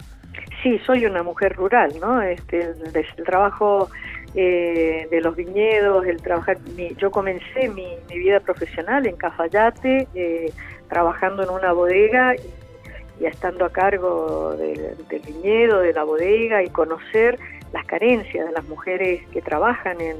Sí, 0.62 0.78
soy 0.86 1.06
una 1.06 1.22
mujer 1.22 1.54
rural, 1.56 1.92
¿no? 2.00 2.20
Este, 2.20 2.60
el, 2.60 3.24
trabajo 3.24 3.90
eh, 4.34 5.08
de 5.10 5.20
los 5.20 5.34
viñedos, 5.34 6.06
el 6.06 6.20
trabajar, 6.20 6.58
yo 6.98 7.10
comencé 7.10 7.68
mi, 7.68 7.96
vida 8.08 8.40
profesional 8.40 9.06
en 9.06 9.16
Cafayate, 9.16 10.06
eh, 10.14 10.52
trabajando 10.88 11.42
en 11.42 11.50
una 11.50 11.72
bodega 11.72 12.34
y, 12.36 13.24
estando 13.24 13.64
a 13.66 13.70
cargo 13.70 14.54
del, 14.56 14.96
del, 15.08 15.20
viñedo, 15.20 15.80
de 15.80 15.92
la 15.92 16.04
bodega 16.04 16.62
y 16.62 16.68
conocer 16.70 17.38
las 17.72 17.84
carencias 17.84 18.46
de 18.46 18.52
las 18.52 18.66
mujeres 18.66 19.22
que 19.28 19.42
trabajan 19.42 20.00
en, 20.00 20.16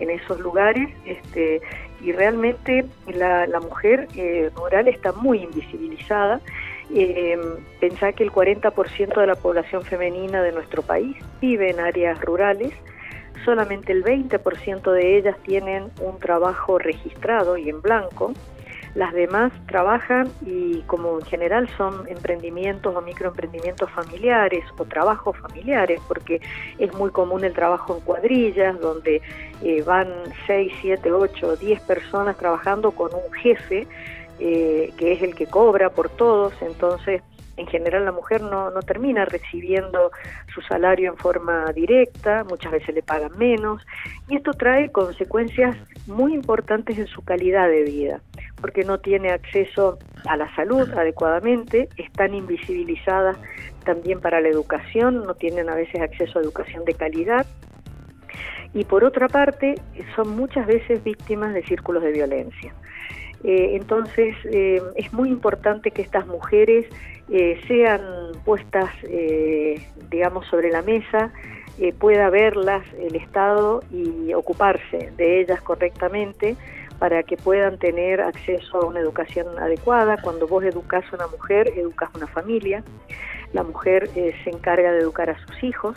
en 0.00 0.10
esos 0.10 0.40
lugares 0.40 0.88
este, 1.04 1.60
y 2.04 2.12
realmente 2.12 2.84
la, 3.06 3.46
mujer 3.60 4.08
eh, 4.14 4.50
rural 4.54 4.88
está 4.88 5.12
muy 5.12 5.42
invisibilizada. 5.42 6.40
Eh, 6.94 7.38
que 7.80 8.22
el 8.22 8.30
40% 8.30 9.20
de 9.20 9.26
la 9.26 9.34
población 9.36 9.82
femenina 9.82 10.42
de 10.42 10.52
nuestro 10.52 10.82
país 10.82 11.16
vive 11.40 11.70
en 11.70 11.80
áreas 11.80 12.20
rurales, 12.20 12.74
solamente 13.44 13.92
el 13.92 14.04
20% 14.04 14.92
de 14.92 15.18
ellas 15.18 15.36
tienen 15.44 15.90
un 16.00 16.18
trabajo 16.18 16.78
registrado 16.78 17.56
y 17.56 17.70
en 17.70 17.80
blanco, 17.80 18.34
las 18.94 19.12
demás 19.12 19.52
trabajan 19.66 20.30
y 20.46 20.82
como 20.82 21.18
en 21.18 21.24
general 21.26 21.68
son 21.76 22.06
emprendimientos 22.08 22.94
o 22.94 23.00
microemprendimientos 23.00 23.90
familiares 23.90 24.64
o 24.78 24.84
trabajos 24.84 25.36
familiares, 25.38 26.00
porque 26.06 26.40
es 26.78 26.94
muy 26.94 27.10
común 27.10 27.44
el 27.44 27.52
trabajo 27.52 27.96
en 27.96 28.00
cuadrillas, 28.02 28.78
donde 28.80 29.20
eh, 29.62 29.82
van 29.82 30.08
6, 30.46 30.72
7, 30.80 31.12
8, 31.12 31.56
10 31.56 31.80
personas 31.82 32.36
trabajando 32.36 32.92
con 32.92 33.10
un 33.14 33.32
jefe 33.32 33.86
eh, 34.38 34.92
que 34.96 35.12
es 35.12 35.22
el 35.22 35.34
que 35.34 35.46
cobra 35.46 35.90
por 35.90 36.08
todos, 36.08 36.52
entonces 36.60 37.22
en 37.56 37.66
general 37.66 38.04
la 38.04 38.12
mujer 38.12 38.42
no, 38.42 38.70
no 38.70 38.80
termina 38.80 39.24
recibiendo 39.24 40.10
su 40.52 40.60
salario 40.62 41.10
en 41.10 41.16
forma 41.16 41.72
directa, 41.72 42.44
muchas 42.44 42.72
veces 42.72 42.94
le 42.94 43.02
pagan 43.02 43.36
menos, 43.38 43.82
y 44.28 44.36
esto 44.36 44.52
trae 44.52 44.90
consecuencias 44.90 45.76
muy 46.06 46.34
importantes 46.34 46.98
en 46.98 47.06
su 47.06 47.22
calidad 47.22 47.68
de 47.68 47.82
vida, 47.82 48.20
porque 48.60 48.84
no 48.84 48.98
tiene 48.98 49.30
acceso 49.30 49.98
a 50.26 50.36
la 50.36 50.54
salud 50.54 50.88
adecuadamente, 50.92 51.88
están 51.96 52.34
invisibilizadas 52.34 53.36
también 53.84 54.20
para 54.20 54.40
la 54.40 54.48
educación, 54.48 55.24
no 55.24 55.34
tienen 55.34 55.68
a 55.68 55.74
veces 55.74 56.00
acceso 56.00 56.38
a 56.38 56.42
educación 56.42 56.84
de 56.84 56.94
calidad, 56.94 57.46
y 58.72 58.84
por 58.84 59.04
otra 59.04 59.28
parte 59.28 59.76
son 60.16 60.30
muchas 60.30 60.66
veces 60.66 61.02
víctimas 61.04 61.54
de 61.54 61.62
círculos 61.62 62.02
de 62.02 62.10
violencia. 62.10 62.74
Eh, 63.44 63.76
entonces 63.76 64.34
eh, 64.44 64.80
es 64.96 65.12
muy 65.12 65.28
importante 65.28 65.90
que 65.90 66.00
estas 66.00 66.26
mujeres 66.26 66.86
eh, 67.30 67.60
sean 67.68 68.00
puestas, 68.44 68.90
digamos, 70.10 70.46
sobre 70.46 70.70
la 70.70 70.82
mesa, 70.82 71.30
pueda 71.98 72.30
verlas 72.30 72.84
el 72.98 73.16
Estado 73.16 73.82
y 73.90 74.32
ocuparse 74.32 75.10
de 75.16 75.40
ellas 75.40 75.60
correctamente 75.62 76.56
para 76.98 77.22
que 77.22 77.36
puedan 77.36 77.78
tener 77.78 78.20
acceso 78.20 78.78
a 78.78 78.86
una 78.86 79.00
educación 79.00 79.46
adecuada. 79.58 80.18
Cuando 80.22 80.46
vos 80.46 80.62
educas 80.64 81.04
a 81.10 81.16
una 81.16 81.26
mujer, 81.26 81.72
educas 81.76 82.10
a 82.14 82.18
una 82.18 82.26
familia. 82.26 82.84
La 83.52 83.62
mujer 83.62 84.08
se 84.10 84.50
encarga 84.50 84.92
de 84.92 85.00
educar 85.00 85.30
a 85.30 85.38
sus 85.46 85.64
hijos 85.64 85.96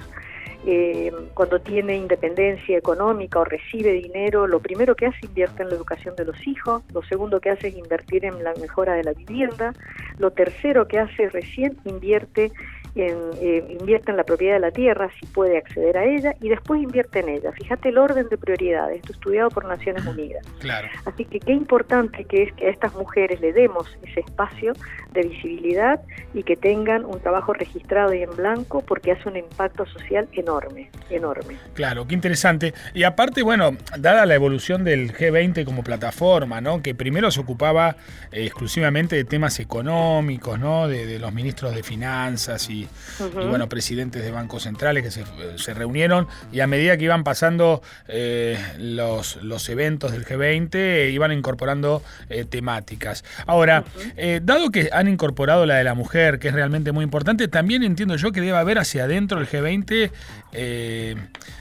eh, 0.65 1.12
cuando 1.34 1.60
tiene 1.60 1.96
independencia 1.96 2.78
económica 2.78 3.39
o 3.39 3.46
recibe 3.46 3.91
dinero, 3.93 4.48
lo 4.48 4.60
primero 4.60 4.96
que 4.96 5.06
hace 5.06 5.26
invierte 5.26 5.63
en 5.63 5.70
la 5.70 5.76
educación 5.76 6.15
de 6.15 6.26
los 6.26 6.48
hijos, 6.48 6.84
lo 6.93 7.04
segundo 7.04 7.39
que 7.39 7.50
hace 7.50 7.67
es 7.67 7.76
invertir 7.76 8.26
en 8.26 8.43
la 8.43 8.54
mejora 8.56 8.93
de 8.96 9.04
la 9.04 9.13
vivienda, 9.13 9.74
lo 10.17 10.32
tercero 10.32 10.88
que 10.88 11.00
hace 11.00 11.30
recién 11.30 11.78
invierte 11.86 12.52
eh, 13.00 13.78
invierte 13.80 14.12
en 14.12 14.18
la 14.18 14.24
propiedad 14.24 14.56
de 14.56 14.60
la 14.60 14.72
tierra 14.72 15.10
si 15.20 15.26
puede 15.28 15.58
acceder 15.58 15.98
a 15.98 16.06
ella 16.06 16.36
y 16.42 16.50
después 16.50 16.82
invierte 16.82 17.20
en 17.20 17.30
ella. 17.30 17.52
Fíjate 17.52 17.90
el 17.90 17.98
orden 17.98 18.28
de 18.30 18.38
prioridades, 18.38 18.98
esto 18.98 19.14
estudiado 19.14 19.50
por 19.50 19.66
Naciones 19.66 20.06
Unidas. 20.06 20.46
Claro. 20.60 20.88
Así 21.06 21.26
que 21.26 21.40
qué 21.40 21.52
importante 21.52 22.26
que 22.26 22.44
es 22.44 22.54
que 22.54 22.68
a 22.68 22.70
estas 22.70 22.94
mujeres 22.96 23.40
le 23.42 23.54
demos 23.54 23.98
ese 24.04 24.22
espacio 24.22 24.74
de 25.14 25.24
visibilidad 25.24 26.02
y 26.34 26.44
que 26.44 26.56
tengan 26.56 27.06
un 27.06 27.20
trabajo 27.20 27.54
registrado 27.54 28.14
y 28.14 28.24
en 28.24 28.36
blanco 28.36 28.82
porque 28.82 29.12
hace 29.12 29.30
un 29.30 29.38
impacto 29.38 29.86
social 29.86 30.28
enorme, 30.34 30.90
enorme. 31.10 31.56
Claro, 31.74 32.08
qué 32.08 32.16
interesante. 32.16 32.74
Y 32.94 33.04
aparte, 33.04 33.42
bueno, 33.42 33.78
dada 33.98 34.26
la 34.26 34.36
evolución 34.36 34.84
del 34.84 35.14
G20 35.14 35.66
como 35.66 35.84
plataforma, 35.84 36.62
¿no? 36.62 36.82
Que 36.82 36.96
primero 36.96 37.32
se 37.32 37.40
ocupaba 37.40 37.96
eh, 38.32 38.46
exclusivamente 38.46 39.16
de 39.16 39.24
temas 39.24 39.60
económicos, 39.60 40.60
¿no? 40.60 40.88
de 40.88 41.20
los 41.20 41.34
ministros 41.34 41.76
de 41.76 41.84
finanzas 41.84 42.70
y 42.70 42.87
y, 43.19 43.45
bueno, 43.47 43.69
presidentes 43.69 44.23
de 44.23 44.32
bancos 44.32 44.63
centrales 44.63 45.04
que 45.04 45.12
se, 45.58 45.73
reunieron 45.73 46.28
y 46.52 46.60
a 46.62 46.67
medida 46.67 46.97
que 46.97 47.06
iban 47.06 47.23
pasando 47.23 47.82
eh, 48.08 48.58
los, 48.78 49.38
los 49.43 49.67
eventos 49.69 50.12
del 50.12 50.26
G20 50.26 51.12
iban 51.12 51.32
incorporando 51.32 52.02
eh, 52.30 52.45
temáticas. 52.45 53.23
Ahora, 53.45 53.84
eh, 54.15 54.39
dado 54.43 54.69
que 54.69 54.89
han 54.91 55.08
incorporado 55.08 55.65
la 55.65 55.76
de 55.76 55.84
la 55.84 55.93
mujer, 55.93 56.39
que 56.39 56.50
es 56.50 56.54
realmente 56.54 56.91
muy 56.91 57.04
importante, 57.04 57.47
también 57.47 57.84
entiendo 57.84 58.15
yo 58.15 58.32
que 58.32 58.41
debe 58.41 58.58
haber 58.58 58.80
hacia 58.80 59.06
adentro 59.06 59.39
del 59.39 59.47
G20 59.47 60.12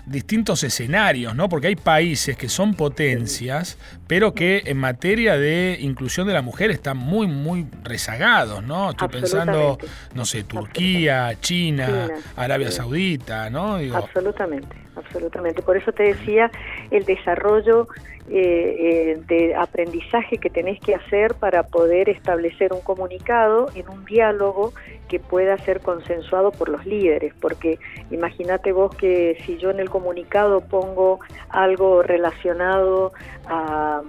distintos 0.06 0.62
escenarios, 0.62 1.34
¿no? 1.34 1.48
Porque 1.48 1.66
hay 1.66 1.76
países 1.76 2.36
que 2.36 2.48
son 2.48 2.74
potencias, 2.74 3.76
pero 4.06 4.34
que 4.34 4.62
en 4.66 4.78
materia 4.78 5.36
de 5.36 5.78
inclusión 5.80 6.26
de 6.26 6.32
la 6.32 6.42
mujer 6.42 6.70
están 6.70 6.96
muy, 6.96 7.26
muy 7.26 7.66
rezagados, 7.82 8.62
¿no? 8.62 8.90
Estoy 8.90 9.08
pensando, 9.08 9.78
no 10.14 10.24
sé, 10.24 10.44
Turquía, 10.44 11.36
China, 11.40 11.86
China, 11.86 12.08
Arabia 12.36 12.70
sí. 12.70 12.76
Saudita, 12.76 13.50
¿no? 13.50 13.78
Digo, 13.78 13.96
Absolutamente, 13.96 14.76
absolutamente. 14.94 15.62
Por 15.62 15.76
eso 15.76 15.92
te 15.92 16.04
decía 16.04 16.50
el 16.90 17.04
desarrollo 17.04 17.88
eh, 18.28 19.14
eh, 19.18 19.22
de 19.28 19.54
aprendizaje 19.54 20.38
que 20.38 20.50
tenés 20.50 20.80
que 20.80 20.96
hacer 20.96 21.34
para 21.34 21.62
poder 21.62 22.08
establecer 22.08 22.72
un 22.72 22.80
comunicado 22.80 23.70
en 23.76 23.88
un 23.88 24.04
diálogo 24.04 24.72
que 25.08 25.20
pueda 25.20 25.56
ser 25.58 25.80
consensuado 25.80 26.50
por 26.50 26.68
los 26.68 26.84
líderes, 26.84 27.34
porque 27.40 27.78
imagínate 28.10 28.72
vos 28.72 28.94
que 28.96 29.38
si 29.46 29.58
yo 29.58 29.70
en 29.70 29.78
el 29.78 29.88
comunicado 29.90 30.60
pongo 30.60 31.20
algo 31.50 32.02
relacionado 32.02 33.12
a 33.46 34.02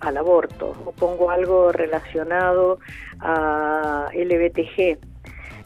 al 0.00 0.16
aborto 0.16 0.76
o 0.84 0.92
pongo 0.92 1.30
algo 1.30 1.72
relacionado 1.72 2.78
a 3.20 4.08
LBTG, 4.14 4.98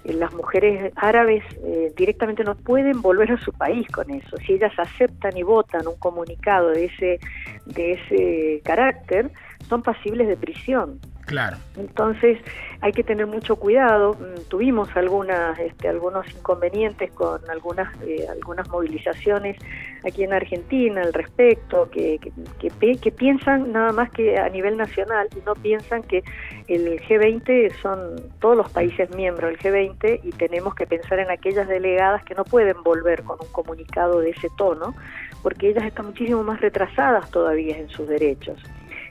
las 0.04 0.32
mujeres 0.34 0.92
árabes 0.96 1.44
eh, 1.64 1.92
directamente 1.96 2.42
no 2.42 2.54
pueden 2.56 3.00
volver 3.02 3.32
a 3.32 3.38
su 3.38 3.52
país 3.52 3.86
con 3.88 4.10
eso. 4.10 4.36
Si 4.38 4.54
ellas 4.54 4.72
aceptan 4.76 5.36
y 5.36 5.42
votan 5.42 5.86
un 5.86 5.96
comunicado 5.96 6.70
de 6.70 6.86
ese, 6.86 7.20
de 7.66 7.92
ese 7.92 8.60
carácter, 8.64 9.30
son 9.68 9.82
pasibles 9.82 10.28
de 10.28 10.36
prisión. 10.36 10.98
Claro. 11.26 11.56
Entonces 11.76 12.38
hay 12.80 12.92
que 12.92 13.04
tener 13.04 13.26
mucho 13.26 13.56
cuidado. 13.56 14.14
Mm, 14.14 14.48
Tuvimos 14.48 14.88
algunas, 14.96 15.58
este, 15.58 15.88
algunos 15.88 16.28
inconvenientes 16.34 17.10
con 17.12 17.40
algunas, 17.48 17.88
eh, 18.02 18.26
algunas 18.30 18.68
movilizaciones 18.68 19.56
aquí 20.04 20.24
en 20.24 20.32
Argentina 20.32 21.02
al 21.02 21.12
respecto, 21.12 21.88
que, 21.90 22.18
que, 22.18 22.32
que 22.68 22.96
que 22.96 23.12
piensan 23.12 23.72
nada 23.72 23.92
más 23.92 24.10
que 24.10 24.38
a 24.38 24.48
nivel 24.48 24.76
nacional 24.76 25.28
y 25.36 25.40
no 25.46 25.54
piensan 25.54 26.02
que 26.02 26.22
el 26.68 27.00
G20 27.00 27.72
son 27.80 28.16
todos 28.40 28.56
los 28.56 28.70
países 28.70 29.14
miembros 29.14 29.50
del 29.50 29.58
G20 29.58 30.20
y 30.22 30.30
tenemos 30.32 30.74
que 30.74 30.86
pensar 30.86 31.18
en 31.18 31.30
aquellas 31.30 31.68
delegadas 31.68 32.24
que 32.24 32.34
no 32.34 32.44
pueden 32.44 32.82
volver 32.82 33.22
con 33.22 33.38
un 33.40 33.52
comunicado 33.52 34.20
de 34.20 34.30
ese 34.30 34.48
tono, 34.56 34.94
porque 35.42 35.70
ellas 35.70 35.84
están 35.84 36.06
muchísimo 36.06 36.42
más 36.42 36.60
retrasadas 36.60 37.30
todavía 37.30 37.76
en 37.78 37.88
sus 37.88 38.08
derechos. 38.08 38.62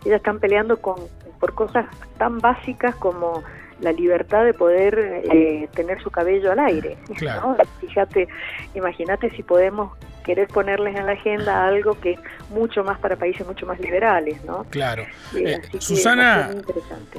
Ellas 0.06 0.18
están 0.18 0.40
peleando 0.40 0.82
con, 0.82 0.96
por 1.42 1.54
cosas 1.56 1.86
tan 2.18 2.38
básicas 2.38 2.96
como 2.96 3.44
la 3.82 3.92
libertad 3.92 4.46
de 4.46 4.54
poder 4.54 5.22
eh, 5.32 5.68
tener 5.76 6.02
su 6.02 6.10
cabello 6.12 6.52
al 6.52 6.60
aire. 6.60 6.98
Claro. 7.18 7.56
¿no? 7.58 7.58
Fíjate, 7.80 8.28
imagínate 8.76 9.30
si 9.32 9.44
podemos 9.44 9.92
querer 10.24 10.48
ponerles 10.50 10.96
en 10.96 11.08
la 11.08 11.14
agenda 11.14 11.66
algo 11.66 12.00
que 12.00 12.12
es 12.12 12.20
mucho 12.52 12.84
más 12.84 13.00
para 13.00 13.16
países 13.16 13.46
mucho 13.48 13.66
más 13.66 13.80
liberales, 13.80 14.44
¿no? 14.46 14.66
Claro. 14.70 15.04
Eh, 15.36 15.60
Susana. 15.80 16.52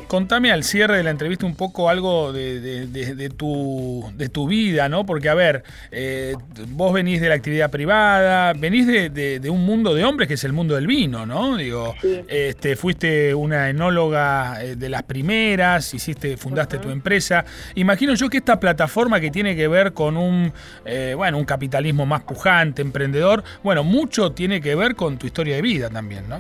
Contame 0.07 0.53
al 0.53 0.62
cierre 0.62 0.98
de 0.98 1.03
la 1.03 1.11
entrevista 1.11 1.44
un 1.44 1.57
poco 1.57 1.88
algo 1.88 2.33
de, 2.33 2.61
de- 2.61 2.87
de- 2.87 3.14
de 3.16 3.29
tu, 3.29 4.09
de 4.14 4.29
tu 4.29 4.46
vida, 4.46 4.88
¿no? 4.88 5.05
Porque, 5.05 5.29
a 5.29 5.35
ver, 5.35 5.64
eh, 5.90 6.37
vos 6.68 6.92
venís 6.92 7.20
de 7.20 7.29
la 7.29 7.35
actividad 7.35 7.72
privada, 7.72 8.53
venís 8.53 8.87
de, 8.87 9.11
de- 9.11 9.51
un 9.51 9.66
mundo 9.66 9.94
de 9.94 10.05
hombres 10.05 10.29
que 10.29 10.35
es 10.35 10.44
el 10.44 10.53
mundo 10.53 10.77
del 10.77 10.87
vino, 10.87 11.27
¿no? 11.27 11.57
Digo, 11.57 11.94
Sí. 12.01 12.20
este, 12.29 12.77
fuiste 12.77 13.35
una 13.35 13.68
enóloga 13.68 14.62
eh, 14.62 14.77
de 14.77 14.88
las 14.88 15.03
primeras, 15.03 15.92
hiciste, 15.92 16.37
fundaste 16.37 16.51
tu 16.80 16.90
empresa. 16.90 17.44
Imagino 17.74 18.14
yo 18.14 18.28
que 18.28 18.38
esta 18.38 18.60
plataforma 18.60 19.20
que 19.20 19.30
tiene 19.30 19.56
que 19.56 19.68
ver 19.68 19.92
con 19.92 20.16
un, 20.16 20.52
eh, 20.84 21.14
bueno, 21.16 21.38
un 21.38 21.44
capitalismo 21.44 22.06
más 22.06 22.22
pujante, 22.22 22.82
emprendedor, 22.82 23.42
bueno, 23.62 23.82
mucho 23.84 24.32
tiene 24.32 24.60
que 24.60 24.74
ver 24.74 24.94
con 24.94 25.18
tu 25.18 25.26
historia 25.26 25.56
de 25.56 25.62
vida 25.62 25.88
también, 25.90 26.28
¿no? 26.28 26.38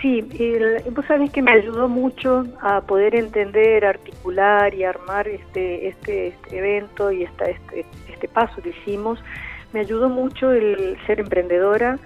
Sí, 0.00 0.22
el- 0.38 0.82
vos 0.90 1.04
sabés 1.06 1.30
que 1.30 1.40
me 1.40 1.52
ayudó 1.52 1.88
mucho 1.88 2.44
a 2.60 2.82
poder 2.82 3.14
entender, 3.14 3.86
articular 3.86 4.74
y 4.74 4.84
armar 4.84 5.26
este, 5.26 5.88
este, 5.88 6.28
este 6.28 6.58
evento 6.58 7.10
y 7.10 7.22
esta, 7.22 7.46
este, 7.46 7.86
este 8.12 8.28
paso 8.28 8.60
que 8.60 8.68
hicimos. 8.70 9.18
Me 9.72 9.80
ayudó 9.80 10.08
mucho 10.10 10.52
el 10.52 10.98
ser 11.06 11.20
emprendedora, 11.20 11.98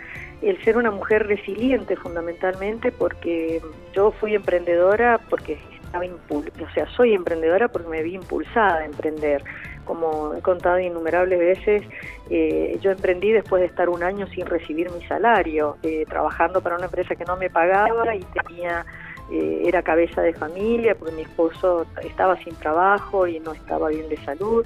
el 0.42 0.62
ser 0.64 0.76
una 0.76 0.92
mujer 0.92 1.26
resiliente 1.26 1.96
fundamentalmente, 1.96 2.92
porque 2.92 3.60
yo 3.94 4.12
fui 4.12 4.34
emprendedora 4.36 5.18
porque 5.28 5.58
estaba 5.88 6.04
o 6.04 6.70
sea, 6.74 6.86
soy 6.96 7.14
emprendedora 7.14 7.68
porque 7.68 7.88
me 7.88 8.02
vi 8.02 8.14
impulsada 8.14 8.78
a 8.78 8.84
emprender. 8.84 9.42
Como 9.84 10.34
he 10.34 10.42
contado 10.42 10.78
innumerables 10.78 11.38
veces, 11.38 11.82
eh, 12.28 12.78
yo 12.82 12.90
emprendí 12.90 13.32
después 13.32 13.60
de 13.60 13.66
estar 13.66 13.88
un 13.88 14.02
año 14.02 14.26
sin 14.26 14.44
recibir 14.44 14.90
mi 14.90 15.02
salario, 15.06 15.78
eh, 15.82 16.04
trabajando 16.06 16.60
para 16.60 16.76
una 16.76 16.84
empresa 16.86 17.16
que 17.16 17.24
no 17.24 17.36
me 17.36 17.48
pagaba 17.48 18.14
y 18.14 18.22
tenía 18.24 18.84
eh, 19.30 19.62
era 19.66 19.82
cabeza 19.82 20.22
de 20.22 20.32
familia 20.32 20.94
porque 20.94 21.14
mi 21.14 21.22
esposo 21.22 21.86
estaba 22.02 22.36
sin 22.42 22.54
trabajo 22.56 23.26
y 23.26 23.40
no 23.40 23.52
estaba 23.52 23.88
bien 23.88 24.08
de 24.08 24.16
salud 24.24 24.64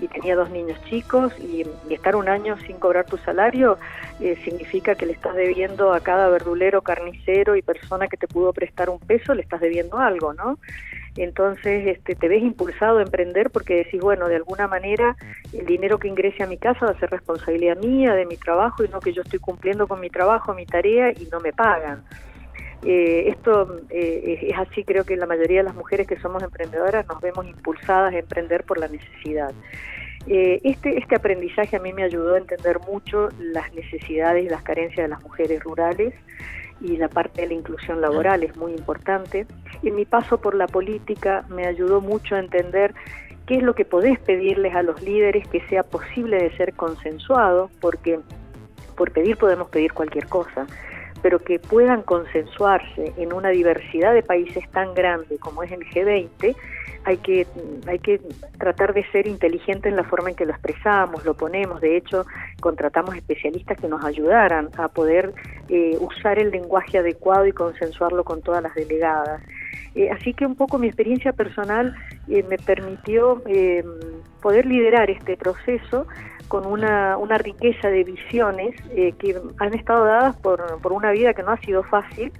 y 0.00 0.08
tenía 0.08 0.36
dos 0.36 0.50
niños 0.50 0.78
chicos 0.84 1.32
y, 1.40 1.64
estar 1.90 2.16
un 2.16 2.28
año 2.28 2.56
sin 2.66 2.78
cobrar 2.78 3.06
tu 3.06 3.16
salario 3.18 3.78
eh, 4.20 4.36
significa 4.44 4.94
que 4.94 5.06
le 5.06 5.12
estás 5.12 5.34
debiendo 5.34 5.92
a 5.92 6.00
cada 6.00 6.28
verdulero, 6.28 6.82
carnicero 6.82 7.56
y 7.56 7.62
persona 7.62 8.08
que 8.08 8.16
te 8.16 8.26
pudo 8.26 8.52
prestar 8.52 8.90
un 8.90 8.98
peso, 8.98 9.34
le 9.34 9.42
estás 9.42 9.60
debiendo 9.60 9.98
algo, 9.98 10.32
¿no? 10.34 10.58
Entonces 11.16 11.86
este, 11.86 12.14
te 12.14 12.28
ves 12.28 12.42
impulsado 12.42 12.98
a 12.98 13.02
emprender 13.02 13.50
porque 13.50 13.76
decís, 13.76 14.00
bueno, 14.00 14.28
de 14.28 14.36
alguna 14.36 14.66
manera 14.66 15.16
el 15.52 15.64
dinero 15.66 15.98
que 15.98 16.08
ingrese 16.08 16.42
a 16.42 16.46
mi 16.46 16.58
casa 16.58 16.86
va 16.86 16.92
a 16.92 16.98
ser 16.98 17.10
responsabilidad 17.10 17.76
mía, 17.76 18.14
de 18.14 18.26
mi 18.26 18.36
trabajo, 18.36 18.84
y 18.84 18.88
no 18.88 19.00
que 19.00 19.12
yo 19.12 19.22
estoy 19.22 19.38
cumpliendo 19.38 19.86
con 19.86 20.00
mi 20.00 20.10
trabajo, 20.10 20.54
mi 20.54 20.66
tarea 20.66 21.10
y 21.10 21.28
no 21.30 21.40
me 21.40 21.52
pagan. 21.52 22.02
Eh, 22.84 23.28
esto 23.28 23.80
eh, 23.88 24.40
es, 24.42 24.58
así, 24.58 24.84
creo 24.84 25.04
que 25.04 25.16
la 25.16 25.26
mayoría 25.26 25.58
de 25.58 25.64
las 25.64 25.74
mujeres 25.74 26.06
que 26.06 26.18
somos 26.20 26.42
emprendedoras 26.42 27.06
nos 27.06 27.20
vemos 27.20 27.46
impulsadas 27.46 28.12
a 28.12 28.18
emprender 28.18 28.64
por 28.64 28.78
la 28.78 28.88
necesidad. 28.88 29.52
Eh, 30.26 30.60
este, 30.64 30.98
este 30.98 31.16
aprendizaje 31.16 31.76
a 31.76 31.80
mí 31.80 31.92
me 31.92 32.02
ayudó 32.02 32.34
a 32.34 32.38
entender 32.38 32.80
mucho 32.80 33.28
las 33.38 33.72
necesidades 33.74 34.44
y 34.44 34.48
las 34.48 34.62
carencias 34.62 35.04
de 35.04 35.08
las 35.08 35.22
mujeres 35.22 35.62
rurales 35.62 36.14
y 36.80 36.96
la 36.96 37.08
parte 37.08 37.42
de 37.42 37.48
la 37.48 37.54
inclusión 37.54 38.00
laboral 38.00 38.42
es 38.42 38.56
muy 38.56 38.72
importante. 38.72 39.46
En 39.82 39.94
mi 39.94 40.04
paso 40.04 40.38
por 40.38 40.54
la 40.54 40.66
política 40.66 41.44
me 41.48 41.66
ayudó 41.66 42.00
mucho 42.00 42.36
a 42.36 42.38
entender 42.38 42.94
qué 43.46 43.56
es 43.56 43.62
lo 43.62 43.74
que 43.74 43.84
podés 43.84 44.18
pedirles 44.18 44.74
a 44.74 44.82
los 44.82 45.02
líderes 45.02 45.46
que 45.48 45.60
sea 45.68 45.82
posible 45.82 46.42
de 46.42 46.56
ser 46.56 46.74
consensuado, 46.74 47.70
porque 47.80 48.20
por 48.96 49.10
pedir 49.12 49.36
podemos 49.36 49.68
pedir 49.68 49.92
cualquier 49.92 50.26
cosa, 50.26 50.66
pero 51.24 51.38
que 51.38 51.58
puedan 51.58 52.02
consensuarse 52.02 53.14
en 53.16 53.32
una 53.32 53.48
diversidad 53.48 54.12
de 54.12 54.22
países 54.22 54.68
tan 54.72 54.92
grande 54.92 55.38
como 55.38 55.62
es 55.62 55.72
el 55.72 55.80
G20, 55.80 56.54
hay 57.04 57.16
que, 57.16 57.46
hay 57.86 57.98
que 57.98 58.20
tratar 58.58 58.92
de 58.92 59.06
ser 59.10 59.26
inteligente 59.26 59.88
en 59.88 59.96
la 59.96 60.04
forma 60.04 60.28
en 60.28 60.36
que 60.36 60.44
lo 60.44 60.52
expresamos, 60.52 61.24
lo 61.24 61.32
ponemos. 61.32 61.80
De 61.80 61.96
hecho, 61.96 62.26
contratamos 62.60 63.16
especialistas 63.16 63.80
que 63.80 63.88
nos 63.88 64.04
ayudaran 64.04 64.68
a 64.76 64.88
poder 64.88 65.32
eh, 65.70 65.96
usar 65.98 66.38
el 66.38 66.50
lenguaje 66.50 66.98
adecuado 66.98 67.46
y 67.46 67.52
consensuarlo 67.52 68.22
con 68.22 68.42
todas 68.42 68.62
las 68.62 68.74
delegadas. 68.74 69.40
Eh, 69.94 70.10
así 70.10 70.34
que 70.34 70.44
un 70.44 70.56
poco 70.56 70.78
mi 70.78 70.88
experiencia 70.88 71.32
personal 71.32 71.96
eh, 72.28 72.44
me 72.50 72.58
permitió 72.58 73.42
eh, 73.46 73.82
poder 74.42 74.66
liderar 74.66 75.08
este 75.08 75.38
proceso 75.38 76.06
con 76.54 76.66
una, 76.66 77.16
una 77.16 77.36
riqueza 77.36 77.88
de 77.88 78.04
visiones 78.04 78.76
eh, 78.90 79.12
que 79.18 79.36
han 79.58 79.74
estado 79.74 80.04
dadas 80.04 80.36
por, 80.36 80.78
por 80.80 80.92
una 80.92 81.10
vida 81.10 81.34
que 81.34 81.42
no 81.42 81.50
ha 81.50 81.56
sido 81.56 81.82
fácil 81.82 82.32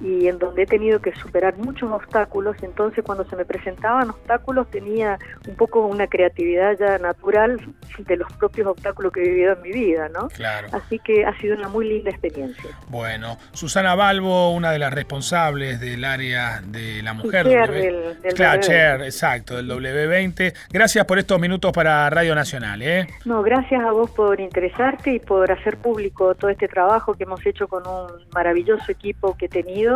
y 0.00 0.28
en 0.28 0.38
donde 0.38 0.62
he 0.62 0.66
tenido 0.66 1.00
que 1.00 1.14
superar 1.16 1.56
muchos 1.56 1.90
obstáculos, 1.90 2.56
entonces 2.62 3.04
cuando 3.04 3.24
se 3.24 3.36
me 3.36 3.44
presentaban 3.44 4.10
obstáculos 4.10 4.70
tenía 4.70 5.18
un 5.48 5.56
poco 5.56 5.86
una 5.86 6.06
creatividad 6.06 6.76
ya 6.78 6.98
natural 6.98 7.60
de 7.98 8.16
los 8.16 8.32
propios 8.34 8.68
obstáculos 8.68 9.12
que 9.12 9.20
he 9.24 9.28
vivido 9.28 9.54
en 9.54 9.62
mi 9.62 9.72
vida, 9.72 10.08
¿no? 10.08 10.28
Claro. 10.28 10.68
Así 10.72 10.98
que 11.00 11.24
ha 11.26 11.36
sido 11.38 11.56
una 11.56 11.68
muy 11.68 11.88
linda 11.88 12.10
experiencia. 12.10 12.70
Bueno, 12.88 13.38
Susana 13.52 13.94
Balbo, 13.94 14.52
una 14.52 14.70
de 14.70 14.78
las 14.78 14.92
responsables 14.92 15.80
del 15.80 16.04
área 16.04 16.60
de 16.64 17.02
la 17.02 17.12
mujer. 17.14 17.46
Sí, 17.46 17.54
W- 17.54 17.80
del- 17.92 18.20
del 18.22 18.34
claro, 18.34 18.60
W20. 18.60 18.66
chair, 18.66 19.02
exacto, 19.02 19.56
del 19.56 19.68
W20. 19.68 20.54
Gracias 20.70 21.04
por 21.06 21.18
estos 21.18 21.40
minutos 21.40 21.72
para 21.72 22.08
Radio 22.10 22.34
Nacional, 22.34 22.82
¿eh? 22.82 23.06
No, 23.24 23.42
gracias 23.42 23.82
a 23.82 23.90
vos 23.90 24.10
por 24.10 24.40
interesarte 24.40 25.14
y 25.14 25.18
por 25.18 25.50
hacer 25.50 25.76
público 25.78 26.34
todo 26.34 26.50
este 26.50 26.68
trabajo 26.68 27.14
que 27.14 27.24
hemos 27.24 27.44
hecho 27.44 27.66
con 27.68 27.86
un 27.86 28.06
maravilloso 28.32 28.92
equipo 28.92 29.36
que 29.36 29.46
he 29.46 29.48
tenido, 29.48 29.87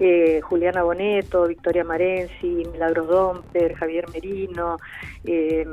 eh, 0.00 0.40
Juliana 0.42 0.82
Boneto, 0.82 1.46
Victoria 1.46 1.84
Marenzi, 1.84 2.64
Milagros 2.72 3.08
Domper, 3.08 3.74
Javier 3.74 4.06
Merino, 4.12 4.78
eh, 5.24 5.64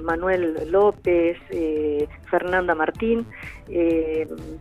Manuel 0.00 0.70
López, 0.70 1.36
eh, 1.50 2.06
Fernanda 2.30 2.74
Martín, 2.74 3.26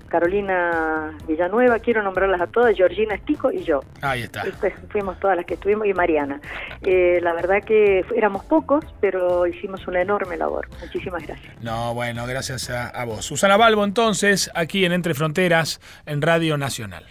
Carolina 0.10 1.17
Villanueva, 1.27 1.79
quiero 1.79 2.03
nombrarlas 2.03 2.41
a 2.41 2.47
todas, 2.47 2.75
Georgina 2.75 3.15
Estico 3.15 3.51
y 3.51 3.63
yo. 3.63 3.79
Ahí 4.01 4.23
está. 4.23 4.41
Estas 4.41 4.73
fuimos 4.89 5.17
todas 5.19 5.38
las 5.38 5.45
que 5.45 5.53
estuvimos 5.53 5.88
y 5.88 5.93
Mariana. 5.93 6.41
La 6.81 7.33
verdad 7.33 7.63
que 7.63 8.03
éramos 8.15 8.43
pocos, 8.45 8.83
pero 8.99 9.47
hicimos 9.47 9.88
una 9.88 10.01
enorme 10.01 10.36
labor. 10.36 10.67
Muchísimas 10.81 11.25
gracias. 11.25 11.53
No, 11.62 11.93
bueno, 11.93 12.25
gracias 12.25 12.69
a, 12.69 12.89
a 12.89 13.05
vos. 13.05 13.23
Susana 13.23 13.55
Balbo, 13.55 13.86
entonces, 13.86 14.51
aquí 14.53 14.83
en 14.83 14.91
Entre 14.91 15.13
Fronteras, 15.13 15.79
en 16.05 16.21
Radio 16.21 16.57
Nacional. 16.57 17.05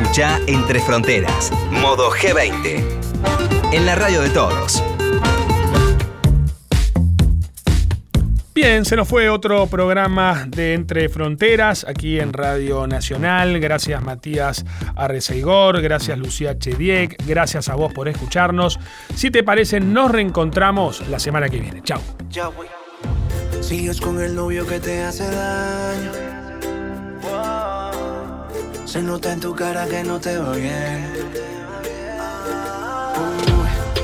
Escucha 0.00 0.38
Entre 0.46 0.78
Fronteras, 0.78 1.50
modo 1.70 2.10
G20, 2.10 2.84
en 3.72 3.86
la 3.86 3.94
radio 3.94 4.20
de 4.20 4.28
todos. 4.28 4.84
Bien, 8.54 8.84
se 8.84 8.94
nos 8.94 9.08
fue 9.08 9.30
otro 9.30 9.66
programa 9.68 10.44
de 10.48 10.74
Entre 10.74 11.08
Fronteras 11.08 11.86
aquí 11.88 12.20
en 12.20 12.34
Radio 12.34 12.86
Nacional. 12.86 13.58
Gracias 13.58 14.02
Matías 14.02 14.66
Arreceigor, 14.96 15.80
gracias 15.80 16.18
Lucía 16.18 16.58
Chediek, 16.58 17.16
gracias 17.26 17.70
a 17.70 17.74
vos 17.74 17.94
por 17.94 18.08
escucharnos. 18.08 18.78
Si 19.14 19.30
te 19.30 19.42
parece, 19.42 19.80
nos 19.80 20.10
reencontramos 20.10 21.08
la 21.08 21.18
semana 21.18 21.48
que 21.48 21.58
viene. 21.58 21.82
Chao. 21.82 22.02
Sigues 23.62 23.98
con 24.02 24.20
el 24.20 24.34
novio 24.34 24.66
que 24.66 24.78
te 24.78 25.02
hace 25.02 25.24
daño 25.24 26.35
se 28.86 29.02
nota 29.02 29.32
en 29.32 29.40
tu 29.40 29.52
cara 29.52 29.84
que 29.86 30.04
no 30.04 30.20
te 30.20 30.38
va 30.38 30.52
bien. 30.52 31.12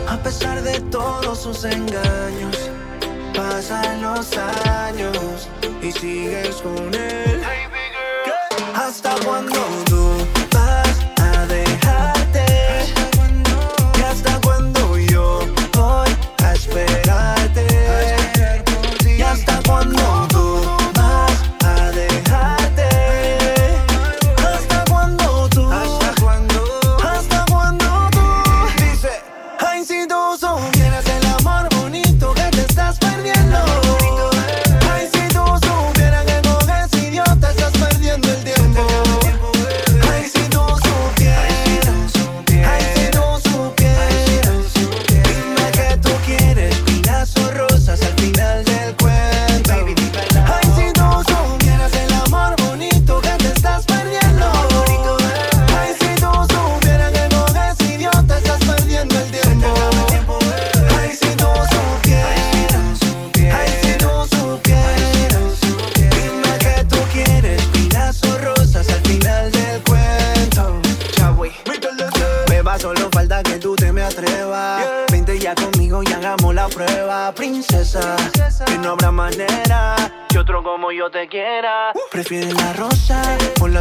A 0.09 0.17
pesar 0.19 0.61
de 0.63 0.81
todos 0.91 1.39
sus 1.39 1.65
engaños, 1.65 2.57
pasan 3.33 4.03
los 4.03 4.37
años 4.37 5.49
y 5.81 5.93
sigues 5.93 6.57
con 6.57 6.93
él. 6.95 7.43
¿Hasta 8.75 9.15
cuando. 9.25 9.92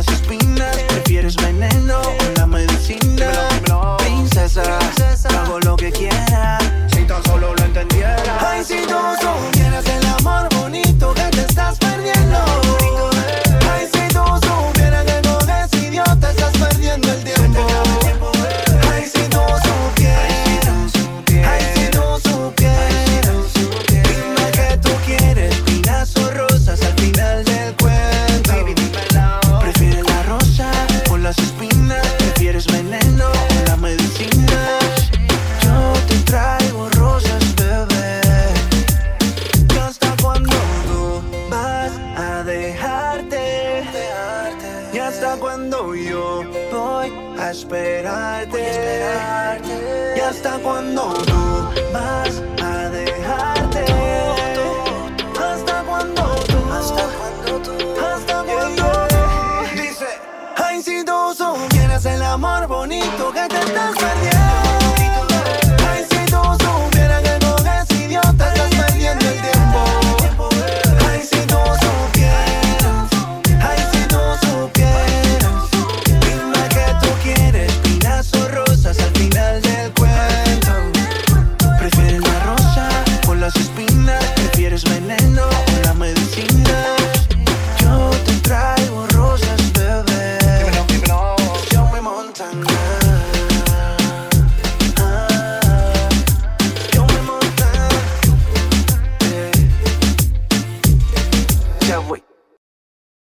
just 0.04 0.28
be. 0.28 0.41